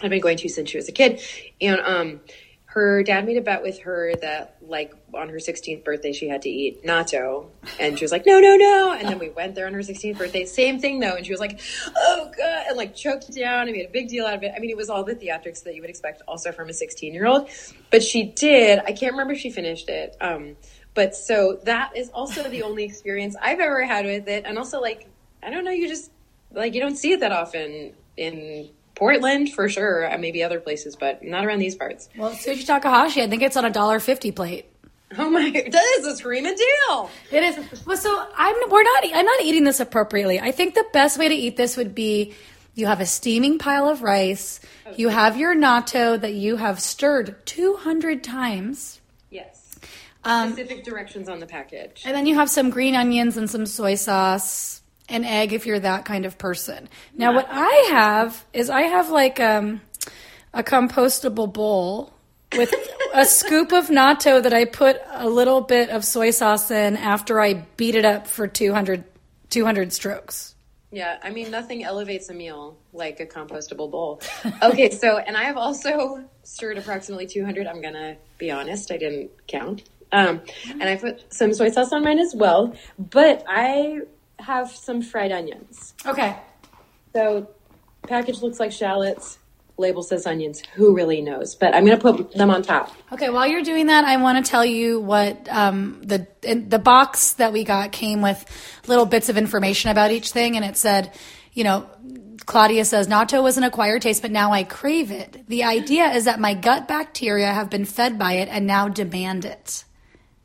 had 0.00 0.10
been 0.10 0.20
going 0.20 0.36
to 0.38 0.48
since 0.48 0.70
she 0.70 0.76
was 0.76 0.88
a 0.88 0.92
kid, 0.92 1.20
and 1.60 1.80
um, 1.80 2.20
her 2.74 3.04
dad 3.04 3.24
made 3.24 3.36
a 3.36 3.40
bet 3.40 3.62
with 3.62 3.78
her 3.82 4.14
that 4.20 4.56
like 4.60 4.92
on 5.14 5.28
her 5.28 5.36
16th 5.36 5.84
birthday 5.84 6.12
she 6.12 6.28
had 6.28 6.42
to 6.42 6.48
eat 6.48 6.84
natto, 6.84 7.46
and 7.78 7.96
she 7.96 8.04
was 8.04 8.10
like, 8.10 8.26
no, 8.26 8.40
no, 8.40 8.56
no, 8.56 8.92
and 8.92 9.08
then 9.08 9.20
we 9.20 9.30
went 9.30 9.54
there 9.54 9.68
on 9.68 9.72
her 9.72 9.80
16th 9.80 10.18
birthday, 10.18 10.44
same 10.44 10.80
thing 10.80 10.98
though, 10.98 11.14
and 11.14 11.24
she 11.24 11.30
was 11.30 11.38
like, 11.38 11.60
oh 11.96 12.32
god, 12.36 12.64
and 12.68 12.76
like 12.76 12.92
choked 12.94 13.32
down 13.32 13.68
and 13.68 13.76
made 13.76 13.86
a 13.86 13.90
big 13.90 14.08
deal 14.08 14.26
out 14.26 14.34
of 14.34 14.42
it. 14.42 14.52
I 14.56 14.58
mean, 14.58 14.70
it 14.70 14.76
was 14.76 14.90
all 14.90 15.04
the 15.04 15.14
theatrics 15.14 15.62
that 15.62 15.76
you 15.76 15.82
would 15.82 15.90
expect 15.90 16.22
also 16.26 16.50
from 16.50 16.68
a 16.68 16.72
16 16.72 17.14
year 17.14 17.26
old, 17.26 17.48
but 17.92 18.02
she 18.02 18.24
did. 18.24 18.80
I 18.80 18.90
can't 18.90 19.12
remember 19.12 19.34
if 19.34 19.38
she 19.38 19.50
finished 19.50 19.88
it. 19.88 20.16
Um, 20.20 20.56
but 20.94 21.14
so 21.14 21.60
that 21.64 21.96
is 21.96 22.08
also 22.10 22.48
the 22.48 22.62
only 22.62 22.82
experience 22.84 23.36
I've 23.40 23.60
ever 23.60 23.84
had 23.84 24.04
with 24.04 24.26
it, 24.28 24.44
and 24.46 24.58
also 24.58 24.80
like 24.80 25.08
I 25.44 25.50
don't 25.50 25.64
know, 25.64 25.70
you 25.70 25.86
just 25.86 26.10
like 26.54 26.74
you 26.74 26.80
don't 26.80 26.96
see 26.96 27.12
it 27.12 27.20
that 27.20 27.32
often 27.32 27.92
in 28.16 28.68
Portland 28.94 29.52
for 29.52 29.68
sure, 29.68 30.04
and 30.04 30.20
maybe 30.20 30.42
other 30.42 30.60
places, 30.60 30.96
but 30.96 31.22
not 31.22 31.44
around 31.44 31.58
these 31.58 31.74
parts. 31.74 32.08
Well, 32.16 32.32
sushi 32.32 32.66
Takahashi, 32.66 33.22
I 33.22 33.28
think 33.28 33.42
it's 33.42 33.56
on 33.56 33.64
a 33.64 33.70
dollar 33.70 34.00
fifty 34.00 34.32
plate. 34.32 34.66
Oh 35.16 35.30
my! 35.30 35.50
That 35.50 35.96
is 35.98 36.06
a 36.06 36.16
screaming 36.16 36.56
deal. 36.56 37.10
It 37.30 37.42
is. 37.44 37.86
Well, 37.86 37.96
so 37.96 38.26
I'm. 38.36 38.70
We're 38.70 38.82
not. 38.82 39.04
I'm 39.14 39.26
not 39.26 39.42
eating 39.42 39.64
this 39.64 39.80
appropriately. 39.80 40.40
I 40.40 40.50
think 40.50 40.74
the 40.74 40.86
best 40.92 41.18
way 41.18 41.28
to 41.28 41.34
eat 41.34 41.56
this 41.56 41.76
would 41.76 41.94
be 41.94 42.34
you 42.74 42.86
have 42.86 43.00
a 43.00 43.06
steaming 43.06 43.58
pile 43.58 43.88
of 43.88 44.02
rice. 44.02 44.60
You 44.96 45.08
have 45.08 45.36
your 45.36 45.54
natto 45.54 46.20
that 46.20 46.34
you 46.34 46.56
have 46.56 46.80
stirred 46.80 47.46
200 47.46 48.24
times. 48.24 49.00
Yes. 49.30 49.76
Um, 50.24 50.52
Specific 50.52 50.84
directions 50.84 51.28
on 51.28 51.38
the 51.38 51.46
package. 51.46 52.02
And 52.04 52.16
then 52.16 52.26
you 52.26 52.34
have 52.34 52.50
some 52.50 52.70
green 52.70 52.96
onions 52.96 53.36
and 53.36 53.48
some 53.48 53.66
soy 53.66 53.94
sauce, 53.94 54.82
an 55.08 55.24
egg 55.24 55.52
if 55.52 55.66
you're 55.66 55.80
that 55.80 56.04
kind 56.04 56.24
of 56.24 56.38
person. 56.38 56.88
Now, 57.14 57.34
what 57.34 57.46
I 57.50 57.88
have 57.90 58.44
is 58.52 58.70
I 58.70 58.82
have 58.82 59.10
like 59.10 59.38
um, 59.40 59.80
a 60.52 60.62
compostable 60.62 61.52
bowl 61.52 62.12
with 62.56 62.72
a 63.14 63.24
scoop 63.24 63.72
of 63.72 63.88
natto 63.88 64.42
that 64.42 64.54
I 64.54 64.64
put 64.64 65.00
a 65.10 65.28
little 65.28 65.60
bit 65.60 65.90
of 65.90 66.04
soy 66.04 66.30
sauce 66.30 66.70
in 66.70 66.96
after 66.96 67.40
I 67.40 67.54
beat 67.76 67.94
it 67.94 68.04
up 68.04 68.26
for 68.26 68.46
200, 68.46 69.04
200 69.50 69.92
strokes. 69.92 70.54
Yeah, 70.90 71.18
I 71.24 71.30
mean, 71.30 71.50
nothing 71.50 71.82
elevates 71.82 72.28
a 72.28 72.34
meal 72.34 72.78
like 72.92 73.18
a 73.18 73.26
compostable 73.26 73.90
bowl. 73.90 74.22
Okay, 74.62 74.90
so, 74.90 75.18
and 75.18 75.36
I 75.36 75.42
have 75.44 75.56
also 75.56 76.24
stirred 76.44 76.78
approximately 76.78 77.26
200. 77.26 77.66
I'm 77.66 77.82
going 77.82 77.94
to 77.94 78.16
be 78.38 78.52
honest, 78.52 78.92
I 78.92 78.96
didn't 78.96 79.32
count. 79.48 79.82
Um, 80.12 80.42
and 80.70 80.84
I 80.84 80.94
put 80.94 81.32
some 81.32 81.52
soy 81.52 81.70
sauce 81.70 81.92
on 81.92 82.04
mine 82.04 82.20
as 82.20 82.34
well, 82.36 82.72
but 82.96 83.44
I 83.48 84.02
have 84.38 84.70
some 84.70 85.02
fried 85.02 85.32
onions. 85.32 85.94
Okay. 86.06 86.36
So, 87.14 87.48
package 88.06 88.42
looks 88.42 88.58
like 88.60 88.72
shallots, 88.72 89.38
label 89.76 90.02
says 90.02 90.26
onions. 90.26 90.62
Who 90.74 90.94
really 90.94 91.20
knows? 91.22 91.54
But 91.54 91.74
I'm 91.74 91.84
going 91.84 91.98
to 91.98 92.02
put 92.02 92.32
them 92.32 92.50
on 92.50 92.62
top. 92.62 92.94
Okay, 93.12 93.30
while 93.30 93.46
you're 93.46 93.62
doing 93.62 93.86
that, 93.86 94.04
I 94.04 94.16
want 94.18 94.44
to 94.44 94.50
tell 94.50 94.64
you 94.64 95.00
what 95.00 95.48
um, 95.48 96.00
the 96.04 96.26
in- 96.42 96.68
the 96.68 96.78
box 96.78 97.34
that 97.34 97.52
we 97.52 97.64
got 97.64 97.92
came 97.92 98.22
with 98.22 98.44
little 98.86 99.06
bits 99.06 99.28
of 99.28 99.36
information 99.36 99.90
about 99.90 100.10
each 100.10 100.30
thing, 100.30 100.56
and 100.56 100.64
it 100.64 100.76
said, 100.76 101.12
you 101.52 101.64
know, 101.64 101.88
Claudia 102.46 102.84
says 102.84 103.08
natto 103.08 103.42
was 103.42 103.56
an 103.56 103.64
acquired 103.64 104.02
taste, 104.02 104.22
but 104.22 104.30
now 104.30 104.52
I 104.52 104.64
crave 104.64 105.10
it. 105.10 105.44
The 105.48 105.64
idea 105.64 106.12
is 106.12 106.24
that 106.26 106.38
my 106.38 106.54
gut 106.54 106.86
bacteria 106.86 107.52
have 107.52 107.70
been 107.70 107.84
fed 107.84 108.18
by 108.18 108.34
it 108.34 108.48
and 108.48 108.66
now 108.66 108.88
demand 108.88 109.44
it, 109.44 109.84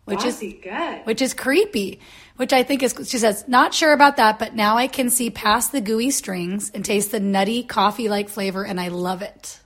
which 0.06 0.24
is 0.24 0.40
good. 0.40 1.02
which 1.06 1.22
is 1.22 1.34
creepy. 1.34 2.00
Which 2.40 2.54
I 2.54 2.64
think 2.64 2.84
is, 2.84 2.96
she 3.06 3.18
says, 3.18 3.44
not 3.50 3.74
sure 3.74 3.92
about 3.92 4.16
that, 4.16 4.40
but 4.40 4.56
now 4.56 4.78
I 4.78 4.88
can 4.88 5.10
see 5.10 5.30
past 5.30 5.74
the 5.74 5.82
gooey 5.82 6.10
strings 6.10 6.72
and 6.74 6.86
taste 6.86 7.12
the 7.12 7.20
nutty 7.20 7.64
coffee 7.64 8.08
like 8.08 8.30
flavor, 8.30 8.64
and 8.64 8.80
I 8.80 8.88
love 8.88 9.22
it. 9.22 9.60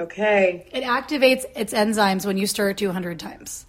Okay. 0.00 0.66
It 0.72 0.82
activates 0.82 1.44
its 1.54 1.72
enzymes 1.72 2.26
when 2.26 2.36
you 2.36 2.48
stir 2.48 2.70
it 2.70 2.78
200 2.78 3.20
times. 3.20 3.64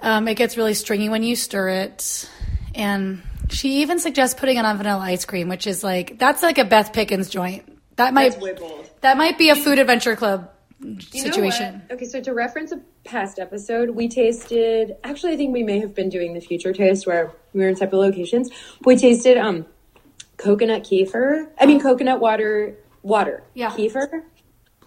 Um, 0.00 0.28
it 0.28 0.34
gets 0.36 0.56
really 0.56 0.74
stringy 0.74 1.08
when 1.08 1.24
you 1.24 1.34
stir 1.34 1.68
it. 1.68 2.30
And 2.76 3.22
she 3.50 3.82
even 3.82 3.98
suggests 3.98 4.38
putting 4.38 4.56
it 4.56 4.64
on 4.64 4.76
vanilla 4.76 5.00
ice 5.02 5.24
cream, 5.24 5.48
which 5.48 5.66
is 5.66 5.82
like, 5.82 6.16
that's 6.16 6.44
like 6.44 6.58
a 6.58 6.64
Beth 6.64 6.92
Pickens 6.92 7.28
joint. 7.28 7.64
That 7.96 8.14
might, 8.14 8.34
That's 8.34 8.42
way 8.42 8.52
bold. 8.52 8.88
that 9.00 9.16
might 9.16 9.36
be 9.36 9.50
a 9.50 9.56
Food 9.56 9.80
Adventure 9.80 10.14
Club 10.14 10.48
You 10.82 11.00
situation. 11.22 11.82
Okay, 11.90 12.04
so 12.04 12.20
to 12.20 12.34
reference 12.34 12.72
a 12.72 12.80
past 13.04 13.38
episode, 13.38 13.90
we 13.90 14.08
tasted. 14.08 14.96
Actually, 15.04 15.34
I 15.34 15.36
think 15.36 15.52
we 15.52 15.62
may 15.62 15.78
have 15.78 15.94
been 15.94 16.08
doing 16.08 16.34
the 16.34 16.40
future 16.40 16.72
taste 16.72 17.06
where 17.06 17.32
we 17.52 17.60
were 17.60 17.68
in 17.68 17.76
separate 17.76 17.98
locations. 17.98 18.50
We 18.84 18.96
tasted 18.96 19.36
um 19.36 19.66
coconut 20.36 20.82
kefir. 20.82 21.48
I 21.60 21.66
mean, 21.66 21.80
coconut 21.80 22.20
water. 22.20 22.76
Water. 23.02 23.42
Yeah. 23.54 23.70
Kefir. 23.70 24.24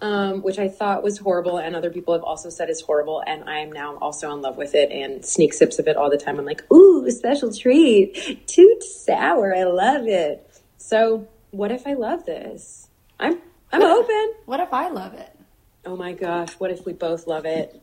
Um, 0.02 0.42
which 0.42 0.58
I 0.58 0.68
thought 0.68 1.02
was 1.02 1.16
horrible, 1.16 1.56
and 1.56 1.74
other 1.74 1.88
people 1.88 2.12
have 2.12 2.22
also 2.22 2.50
said 2.50 2.68
is 2.68 2.82
horrible, 2.82 3.22
and 3.26 3.48
I 3.48 3.60
am 3.60 3.72
now 3.72 3.96
also 3.96 4.30
in 4.34 4.42
love 4.42 4.58
with 4.58 4.74
it 4.74 4.90
and 4.90 5.24
sneak 5.24 5.54
sips 5.54 5.78
of 5.78 5.88
it 5.88 5.96
all 5.96 6.10
the 6.10 6.18
time. 6.18 6.38
I'm 6.38 6.44
like, 6.44 6.70
ooh, 6.70 7.10
special 7.10 7.50
treat, 7.50 8.46
too 8.46 8.78
sour. 8.80 9.54
I 9.56 9.64
love 9.64 10.06
it. 10.06 10.60
So, 10.76 11.26
what 11.50 11.72
if 11.72 11.86
I 11.86 11.94
love 11.94 12.26
this? 12.26 12.88
I'm 13.18 13.40
I'm 13.72 13.82
open. 13.82 14.34
What 14.44 14.60
if 14.60 14.70
I 14.72 14.88
love 14.90 15.14
it? 15.14 15.35
Oh 15.86 15.96
my 15.96 16.12
gosh, 16.12 16.52
what 16.54 16.72
if 16.72 16.84
we 16.84 16.92
both 16.92 17.28
love 17.28 17.46
it? 17.46 17.80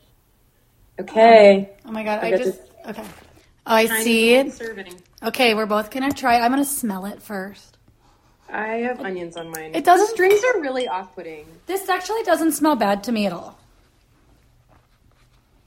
Okay. 1.00 1.72
Um, 1.86 1.90
oh 1.90 1.92
my 1.94 2.04
God, 2.04 2.20
I, 2.22 2.32
got 2.32 2.40
just, 2.40 2.62
okay. 2.86 3.04
Oh, 3.66 3.76
I 3.76 3.86
Tiny 3.88 4.04
see 4.04 4.34
it. 4.36 4.54
Serving. 4.54 4.94
Okay, 5.24 5.54
we're 5.54 5.66
both 5.66 5.90
gonna 5.90 6.12
try 6.12 6.36
it. 6.36 6.42
I'm 6.42 6.52
gonna 6.52 6.66
smell 6.66 7.06
it 7.06 7.22
first. 7.22 7.78
I 8.50 8.68
have 8.80 9.00
onions 9.00 9.38
on 9.38 9.50
mine. 9.50 9.74
It 9.74 9.86
doesn't- 9.86 10.10
strings 10.10 10.44
are 10.44 10.60
really 10.60 10.88
off-putting. 10.88 11.46
This 11.66 11.88
actually 11.88 12.24
doesn't 12.24 12.52
smell 12.52 12.76
bad 12.76 13.04
to 13.06 13.12
me 13.14 13.26
at 13.26 13.32
all. 13.32 13.58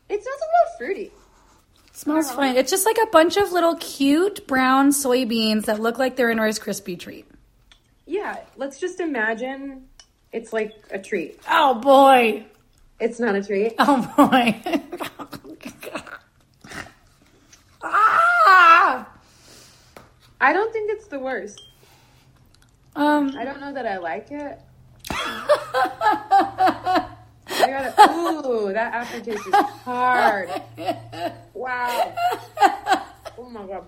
It 0.09 0.22
smells 0.22 0.40
a 0.40 0.44
little 0.44 0.79
fruity. 0.79 1.12
It 1.87 1.96
smells 1.96 2.31
fine. 2.31 2.57
It's 2.57 2.70
just 2.70 2.85
like 2.85 2.99
a 3.03 3.07
bunch 3.07 3.38
of 3.38 3.51
little 3.51 3.77
cute 3.77 4.46
brown 4.46 4.90
soybeans 4.90 5.64
that 5.64 5.81
look 5.81 5.99
like 5.99 6.16
they're 6.16 6.31
in 6.31 6.38
a 6.38 6.42
Rice 6.42 6.59
Krispie 6.59 7.01
treat. 7.01 7.27
Yeah, 8.05 8.37
let's 8.57 8.79
just 8.79 9.01
imagine 9.01 9.88
it's 10.33 10.53
like 10.53 10.75
a 10.91 10.99
treat. 10.99 11.41
Oh 11.49 11.75
boy. 11.75 12.47
It's 12.99 13.21
not 13.21 13.35
a 13.35 13.43
treat. 13.43 13.75
Oh 13.79 14.01
boy. 14.17 14.62
ah! 17.83 19.09
I 20.41 20.53
don't 20.53 20.73
think 20.73 20.91
it's 20.91 21.07
the 21.07 21.19
worst. 21.19 21.62
Um, 22.95 23.35
I 23.37 23.45
don't 23.45 23.61
know 23.61 23.73
that 23.73 23.87
I 23.87 23.99
like 23.99 24.31
it. 24.31 24.61
I 25.11 27.09
gotta, 27.49 28.12
ooh, 28.12 28.73
that 28.73 28.95
aftertaste 28.95 29.47
is 29.47 29.55
hard. 29.55 30.51
Wow. 31.55 32.15
Oh 33.39 33.49
my 33.51 33.67
god. 33.67 33.85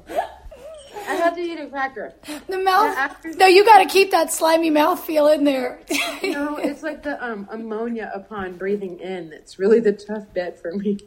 I 0.94 1.14
have 1.14 1.34
to 1.36 1.40
eat 1.40 1.58
a 1.58 1.66
cracker. 1.66 2.14
the 2.48 2.58
mouth. 2.58 2.96
After- 2.96 3.32
no, 3.34 3.46
you 3.46 3.64
got 3.64 3.78
to 3.78 3.86
keep 3.86 4.10
that 4.10 4.32
slimy 4.32 4.70
mouth 4.70 5.04
feel 5.04 5.28
in 5.28 5.44
there. 5.44 5.80
No, 6.22 6.56
it's 6.56 6.82
like 6.82 7.02
the 7.02 7.22
um, 7.24 7.48
ammonia 7.50 8.10
upon 8.14 8.56
breathing 8.56 8.98
in. 9.00 9.30
That's 9.30 9.58
really 9.58 9.80
the 9.80 9.92
tough 9.92 10.32
bit 10.34 10.58
for 10.58 10.72
me. 10.72 10.98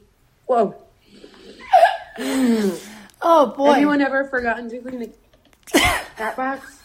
Whoa. 0.46 0.76
oh 3.22 3.54
boy. 3.56 3.72
Anyone 3.72 4.02
ever 4.02 4.26
forgotten 4.26 4.70
to 4.70 4.80
clean 4.80 5.00
the 5.00 5.12
cat 6.18 6.36
box? 6.36 6.80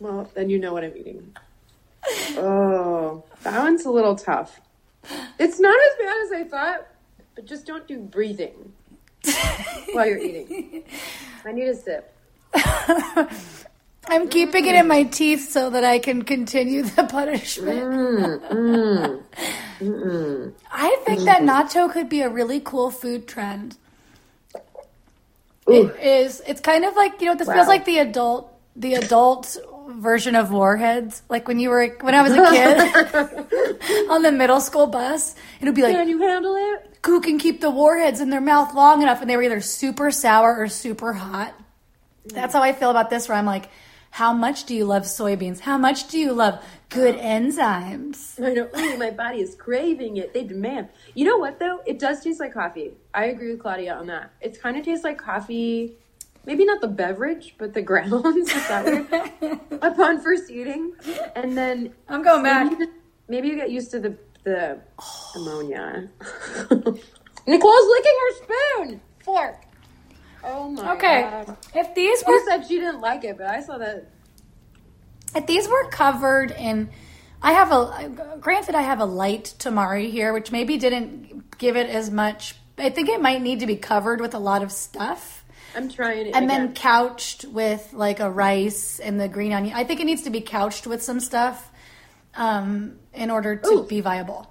Well, 0.00 0.30
then 0.34 0.50
you 0.50 0.58
know 0.58 0.72
what 0.72 0.84
I'm 0.84 0.96
eating. 0.96 1.34
Oh, 2.36 3.24
that 3.42 3.58
one's 3.60 3.84
a 3.86 3.90
little 3.90 4.16
tough. 4.16 4.60
It's 5.38 5.60
not 5.60 5.76
as 5.76 6.04
bad 6.04 6.16
as 6.24 6.32
I 6.32 6.44
thought, 6.44 6.86
but 7.34 7.44
just 7.46 7.66
don't 7.66 7.86
do 7.86 7.98
breathing 7.98 8.72
while 9.92 10.06
you're 10.06 10.18
eating. 10.18 10.84
I 11.44 11.52
need 11.52 11.68
a 11.68 11.76
sip. 11.76 12.13
I'm 14.06 14.28
keeping 14.28 14.66
it 14.66 14.74
in 14.74 14.86
my 14.86 15.04
teeth 15.04 15.50
so 15.50 15.70
that 15.70 15.82
I 15.82 15.98
can 15.98 16.22
continue 16.22 16.82
the 16.82 17.04
punishment. 17.04 17.80
Mm, 17.80 18.48
mm, 18.50 19.22
mm, 19.80 20.52
I 20.70 20.96
think 21.06 21.20
that 21.24 21.42
natto 21.42 21.90
could 21.90 22.08
be 22.08 22.20
a 22.20 22.28
really 22.28 22.60
cool 22.60 22.90
food 22.90 23.26
trend. 23.26 23.76
Ooh. 25.68 25.88
It 25.88 26.00
is. 26.00 26.42
It's 26.46 26.60
kind 26.60 26.84
of 26.84 26.94
like 26.96 27.20
you 27.20 27.28
know. 27.28 27.34
This 27.34 27.48
feels 27.48 27.68
like 27.68 27.86
the 27.86 27.98
adult, 27.98 28.52
the 28.76 28.94
adult 28.94 29.56
version 29.88 30.36
of 30.36 30.50
warheads. 30.52 31.22
Like 31.30 31.48
when 31.48 31.58
you 31.58 31.70
were 31.70 31.96
when 32.02 32.14
I 32.14 32.22
was 32.22 32.32
a 32.32 32.50
kid 32.50 34.10
on 34.10 34.22
the 34.22 34.32
middle 34.32 34.60
school 34.60 34.86
bus, 34.86 35.34
it 35.60 35.64
would 35.64 35.74
be 35.74 35.82
like 35.82 35.96
Can 35.96 36.08
you 36.08 36.18
handle 36.18 36.54
it? 36.56 36.94
who 37.06 37.20
can 37.20 37.38
keep 37.38 37.60
the 37.60 37.70
warheads 37.70 38.20
in 38.20 38.30
their 38.30 38.40
mouth 38.40 38.74
long 38.74 39.02
enough 39.02 39.20
and 39.20 39.28
they 39.28 39.36
were 39.36 39.42
either 39.42 39.60
super 39.60 40.10
sour 40.10 40.56
or 40.56 40.68
super 40.68 41.12
hot. 41.12 41.54
That's 42.26 42.52
how 42.54 42.62
I 42.62 42.72
feel 42.72 42.90
about 42.90 43.10
this 43.10 43.28
where 43.28 43.36
I'm 43.36 43.46
like, 43.46 43.68
how 44.10 44.32
much 44.32 44.64
do 44.64 44.74
you 44.76 44.84
love 44.84 45.02
soybeans? 45.02 45.58
How 45.60 45.76
much 45.76 46.06
do 46.08 46.18
you 46.18 46.32
love 46.32 46.62
good 46.88 47.16
enzymes? 47.16 48.40
I 48.40 48.52
know. 48.54 48.68
Ooh, 48.78 48.96
my 48.96 49.10
body 49.10 49.40
is 49.40 49.56
craving 49.56 50.18
it. 50.18 50.32
They 50.32 50.44
demand. 50.44 50.88
You 51.14 51.24
know 51.24 51.36
what 51.38 51.58
though? 51.58 51.80
It 51.84 51.98
does 51.98 52.22
taste 52.22 52.38
like 52.38 52.54
coffee. 52.54 52.92
I 53.12 53.26
agree 53.26 53.50
with 53.50 53.60
Claudia 53.60 53.94
on 53.94 54.06
that. 54.06 54.30
It 54.40 54.60
kind 54.62 54.76
of 54.76 54.84
tastes 54.84 55.04
like 55.04 55.18
coffee. 55.18 55.96
Maybe 56.46 56.64
not 56.64 56.80
the 56.80 56.88
beverage, 56.88 57.56
but 57.58 57.74
the 57.74 57.82
grounds. 57.90 58.50
Is 58.50 58.68
that 58.68 58.84
weird? 58.84 59.60
Upon 59.82 60.20
first 60.20 60.48
eating, 60.50 60.92
and 61.34 61.56
then 61.58 61.92
I'm 62.08 62.22
going 62.22 62.42
maybe 62.42 62.70
back. 62.70 62.78
you, 62.78 62.92
maybe 63.28 63.48
you 63.48 63.56
get 63.56 63.70
used 63.70 63.90
to 63.92 63.98
the 63.98 64.16
the 64.44 64.78
ammonia. 65.34 66.08
Nicole's 67.46 67.88
licking 67.88 68.18
her 68.20 68.32
spoon 68.44 69.00
fork. 69.24 69.63
Oh 70.44 70.68
my 70.70 70.92
Okay. 70.94 71.22
god. 71.22 71.56
If 71.74 71.94
these 71.94 72.22
were 72.26 72.38
said 72.46 72.66
she 72.66 72.78
didn't 72.78 73.00
like 73.00 73.24
it, 73.24 73.38
but 73.38 73.46
I 73.46 73.60
saw 73.60 73.78
that. 73.78 74.10
if 75.34 75.46
these 75.46 75.68
were 75.68 75.88
covered 75.90 76.50
in 76.52 76.90
I 77.42 77.52
have 77.52 77.72
a 77.72 78.38
granted 78.40 78.74
I 78.74 78.82
have 78.82 79.00
a 79.00 79.04
light 79.04 79.54
tamari 79.58 80.10
here, 80.10 80.32
which 80.32 80.50
maybe 80.52 80.76
didn't 80.78 81.58
give 81.58 81.76
it 81.76 81.88
as 81.90 82.10
much 82.10 82.56
I 82.78 82.90
think 82.90 83.08
it 83.08 83.20
might 83.22 83.40
need 83.42 83.60
to 83.60 83.66
be 83.66 83.76
covered 83.76 84.20
with 84.20 84.34
a 84.34 84.38
lot 84.38 84.62
of 84.62 84.72
stuff. 84.72 85.44
I'm 85.76 85.88
trying 85.90 86.26
it 86.28 86.34
and 86.34 86.44
again. 86.46 86.66
then 86.66 86.74
couched 86.74 87.44
with 87.46 87.92
like 87.92 88.20
a 88.20 88.30
rice 88.30 89.00
and 89.00 89.20
the 89.20 89.28
green 89.28 89.52
onion. 89.52 89.74
I 89.76 89.84
think 89.84 90.00
it 90.00 90.04
needs 90.06 90.22
to 90.22 90.30
be 90.30 90.40
couched 90.40 90.86
with 90.86 91.02
some 91.02 91.20
stuff 91.20 91.70
um, 92.36 92.98
in 93.12 93.30
order 93.30 93.56
to 93.56 93.68
Ooh. 93.68 93.82
be 93.86 94.00
viable. 94.00 94.50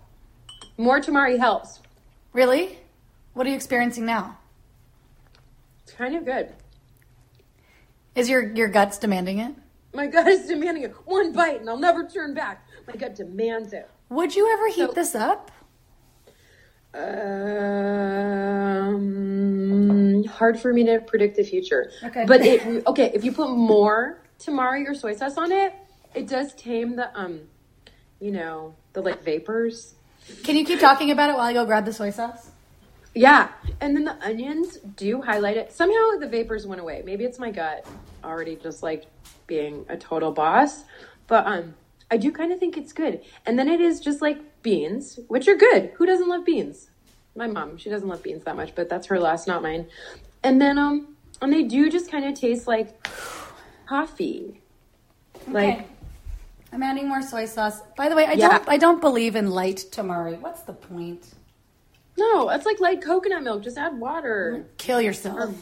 More 0.78 1.00
tamari 1.02 1.38
helps. 1.40 1.80
Really? 2.34 2.78
What 3.34 3.46
are 3.48 3.50
you 3.50 3.56
experiencing 3.56 4.06
now? 4.06 4.38
Kind 5.98 6.16
of 6.16 6.26
good. 6.26 6.54
Is 8.16 8.30
your 8.30 8.54
your 8.54 8.68
guts 8.68 8.98
demanding 8.98 9.40
it? 9.40 9.54
My 9.94 10.08
gut 10.08 10.28
is 10.28 10.48
demanding 10.48 10.84
it. 10.84 10.92
One 11.06 11.32
bite 11.34 11.60
and 11.60 11.70
I'll 11.70 11.78
never 11.78 12.08
turn 12.08 12.34
back. 12.34 12.68
My 12.88 12.94
gut 12.96 13.16
demands 13.16 13.74
it. 13.74 13.90
Would 14.10 14.36
you 14.36 14.52
ever 14.52 14.68
heat 14.68 14.88
So- 14.88 14.94
this 14.94 15.16
up? 15.16 15.52
Um, 18.94 20.24
hard 20.26 20.60
for 20.60 20.72
me 20.74 20.84
to 20.86 21.00
predict 21.00 21.38
the 21.38 21.44
future. 21.44 21.92
Okay. 22.04 22.26
But 22.28 22.42
it 22.42 22.86
okay 22.88 23.12
if 23.14 23.24
you 23.24 23.32
put 23.32 23.50
more 23.52 24.22
tamari 24.40 24.88
or 24.88 24.94
soy 24.94 25.16
sauce 25.16 25.38
on 25.38 25.52
it, 25.52 25.74
it 26.14 26.28
does 26.28 26.54
tame 26.54 26.96
the 26.96 27.10
um, 27.20 27.42
you 28.20 28.32
know, 28.32 28.76
the 28.94 29.02
like 29.02 29.24
vapors. 29.24 29.96
Can 30.44 30.56
you 30.56 30.64
keep 30.66 30.80
talking 30.80 31.12
about 31.12 31.30
it 31.30 31.34
while 31.34 31.46
I 31.46 31.54
go 31.54 31.66
grab 31.66 31.86
the 31.86 31.94
soy 31.94 32.12
sauce? 32.12 32.50
Yeah, 33.16 33.50
and 33.80 33.96
then 33.96 34.06
the 34.06 34.18
onions 34.26 34.78
do 34.96 35.22
highlight 35.22 35.58
it. 35.58 35.72
Somehow 35.72 36.18
the 36.20 36.28
vapors 36.28 36.66
went 36.66 36.82
away. 36.82 37.04
Maybe 37.06 37.26
it's 37.26 37.38
my 37.40 37.52
gut 37.52 37.86
already 38.24 38.56
just 38.56 38.82
like 38.82 39.06
being 39.46 39.86
a 39.90 39.98
total 39.98 40.32
boss. 40.32 40.84
But 41.28 41.46
um 41.46 41.76
I 42.10 42.18
do 42.18 42.32
kind 42.32 42.52
of 42.52 42.60
think 42.60 42.78
it's 42.78 42.94
good. 42.94 43.22
And 43.46 43.58
then 43.58 43.68
it 43.68 43.82
is 43.82 44.00
just 44.00 44.22
like 44.22 44.62
beans, 44.64 45.20
which 45.28 45.48
are 45.48 45.56
good. 45.56 45.92
Who 45.96 46.06
doesn't 46.06 46.28
love 46.28 46.46
beans? 46.46 46.90
My 47.36 47.48
mom, 47.48 47.78
she 47.78 47.90
doesn't 47.90 48.08
love 48.08 48.22
beans 48.24 48.44
that 48.46 48.56
much, 48.56 48.74
but 48.76 48.90
that's 48.90 49.08
her 49.08 49.20
loss, 49.20 49.48
not 49.48 49.62
mine. 49.62 49.88
And 50.44 50.60
then 50.62 50.78
um 50.80 51.16
and 51.42 51.54
they 51.54 51.64
do 51.64 51.90
just 51.92 52.10
kind 52.12 52.26
of 52.26 52.34
taste 52.34 52.68
like 52.68 53.08
coffee. 53.86 54.62
Like 55.48 55.88
I'm 56.72 56.82
adding 56.82 57.08
more 57.08 57.22
soy 57.22 57.46
sauce. 57.46 57.82
By 57.96 58.10
the 58.10 58.16
way, 58.16 58.26
I 58.26 58.34
Yeah. 58.34 58.50
don't 58.50 58.70
I 58.70 58.78
don't 58.78 59.02
believe 59.02 59.36
in 59.36 59.52
light 59.52 59.86
tamari. 59.92 60.40
What's 60.40 60.62
the 60.64 60.74
point? 60.74 61.28
No, 62.18 62.50
it's 62.50 62.66
like 62.66 62.80
light 62.80 63.02
coconut 63.02 63.44
milk. 63.44 63.64
Just 63.64 63.78
add 63.78 63.98
water. 64.00 64.66
Kill 64.78 65.02
yourself. 65.02 65.40
Um, 65.40 65.56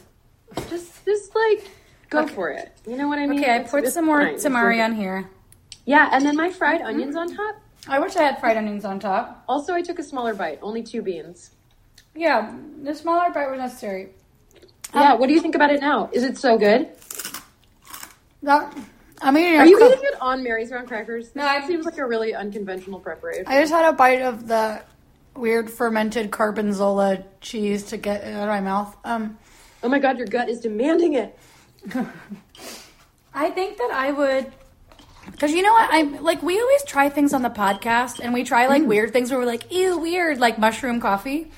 just 0.70 1.06
just 1.06 1.36
like 1.36 1.70
go 2.10 2.28
for 2.28 2.50
it. 2.50 2.78
You 2.88 2.98
know 2.98 3.08
what 3.08 3.20
I 3.20 3.28
mean? 3.28 3.40
Okay, 3.40 3.56
I 3.56 3.60
put 3.60 3.88
some 3.88 4.06
more 4.06 4.22
fine. 4.22 4.36
Tamari 4.36 4.84
on 4.84 4.94
here. 4.94 5.30
Yeah, 5.86 6.10
and 6.12 6.26
then 6.26 6.36
my 6.36 6.50
fried 6.52 6.80
mm-hmm. 6.80 6.90
onions 6.90 7.16
on 7.16 7.36
top. 7.36 7.62
I 7.88 8.00
wish 8.00 8.16
I 8.16 8.24
had 8.24 8.40
fried 8.40 8.58
onions 8.58 8.86
on 8.86 9.00
top. 9.00 9.44
Also, 9.48 9.74
I 9.74 9.82
took 9.82 9.98
a 9.98 10.04
smaller 10.04 10.36
bite, 10.36 10.60
only 10.62 10.84
two 10.84 11.02
beans. 11.02 11.52
Yeah, 12.14 12.56
the 12.84 12.94
smaller 12.94 13.32
bite 13.32 13.50
was 13.50 13.60
necessary. 13.60 14.10
yeah, 14.94 15.14
um, 15.14 15.20
what 15.20 15.28
do 15.28 15.34
you 15.34 15.42
think 15.42 15.56
about 15.56 15.72
it 15.72 15.82
now? 15.82 16.10
Is 16.12 16.24
it 16.24 16.38
so 16.38 16.58
good? 16.58 16.90
That, 18.44 18.76
I'm 19.22 19.38
eating. 19.38 19.60
Are 19.60 19.66
you 19.66 19.78
cou- 19.78 19.88
eating 19.88 20.04
it 20.04 20.22
on 20.22 20.44
Mary's 20.44 20.70
Brown 20.70 20.86
crackers? 20.86 21.34
No, 21.36 21.44
That 21.44 21.62
I'm- 21.62 21.68
seems 21.68 21.86
like 21.86 21.98
a 21.98 22.06
really 22.06 22.36
unconventional 22.36 23.00
preparation. 23.00 23.46
I 23.48 23.62
just 23.62 23.72
had 23.72 23.86
a 23.86 23.94
bite 23.94 24.22
of 24.22 24.48
the 24.48 24.82
weird 25.36 25.70
fermented 25.70 26.30
gorgonzola 26.32 27.24
cheese 27.41 27.84
to 27.86 27.98
get 27.98 28.24
out 28.24 28.44
of 28.44 28.48
my 28.50 28.62
mouth. 28.62 28.96
Um, 29.04 29.38
oh 29.84 29.89
my 29.89 30.00
god, 30.00 30.17
your 30.17 30.28
gut 30.28 30.50
is 30.50 30.60
demanding 30.60 31.13
it. 31.13 31.38
I 33.34 33.50
think 33.50 33.78
that 33.78 33.91
I 33.94 34.12
would, 34.12 34.52
because 35.32 35.52
you 35.52 35.62
know 35.62 35.72
what? 35.72 35.89
I'm 35.91 36.22
like 36.24 36.44
we 36.44 36.60
always 36.60 36.84
try 36.84 37.10
things 37.10 37.34
on 37.34 37.41
the 37.41 37.50
podcast, 37.50 38.20
and 38.20 38.34
we 38.34 38.44
try 38.44 38.65
Mm. 38.65 38.70
like 38.70 38.84
weird 38.84 39.13
things 39.13 39.32
where 39.32 39.39
we're 39.39 39.46
like, 39.46 39.72
ew, 39.72 39.98
weird, 39.98 40.39
like 40.39 40.60
mushroom 40.60 41.00
coffee. 41.00 41.52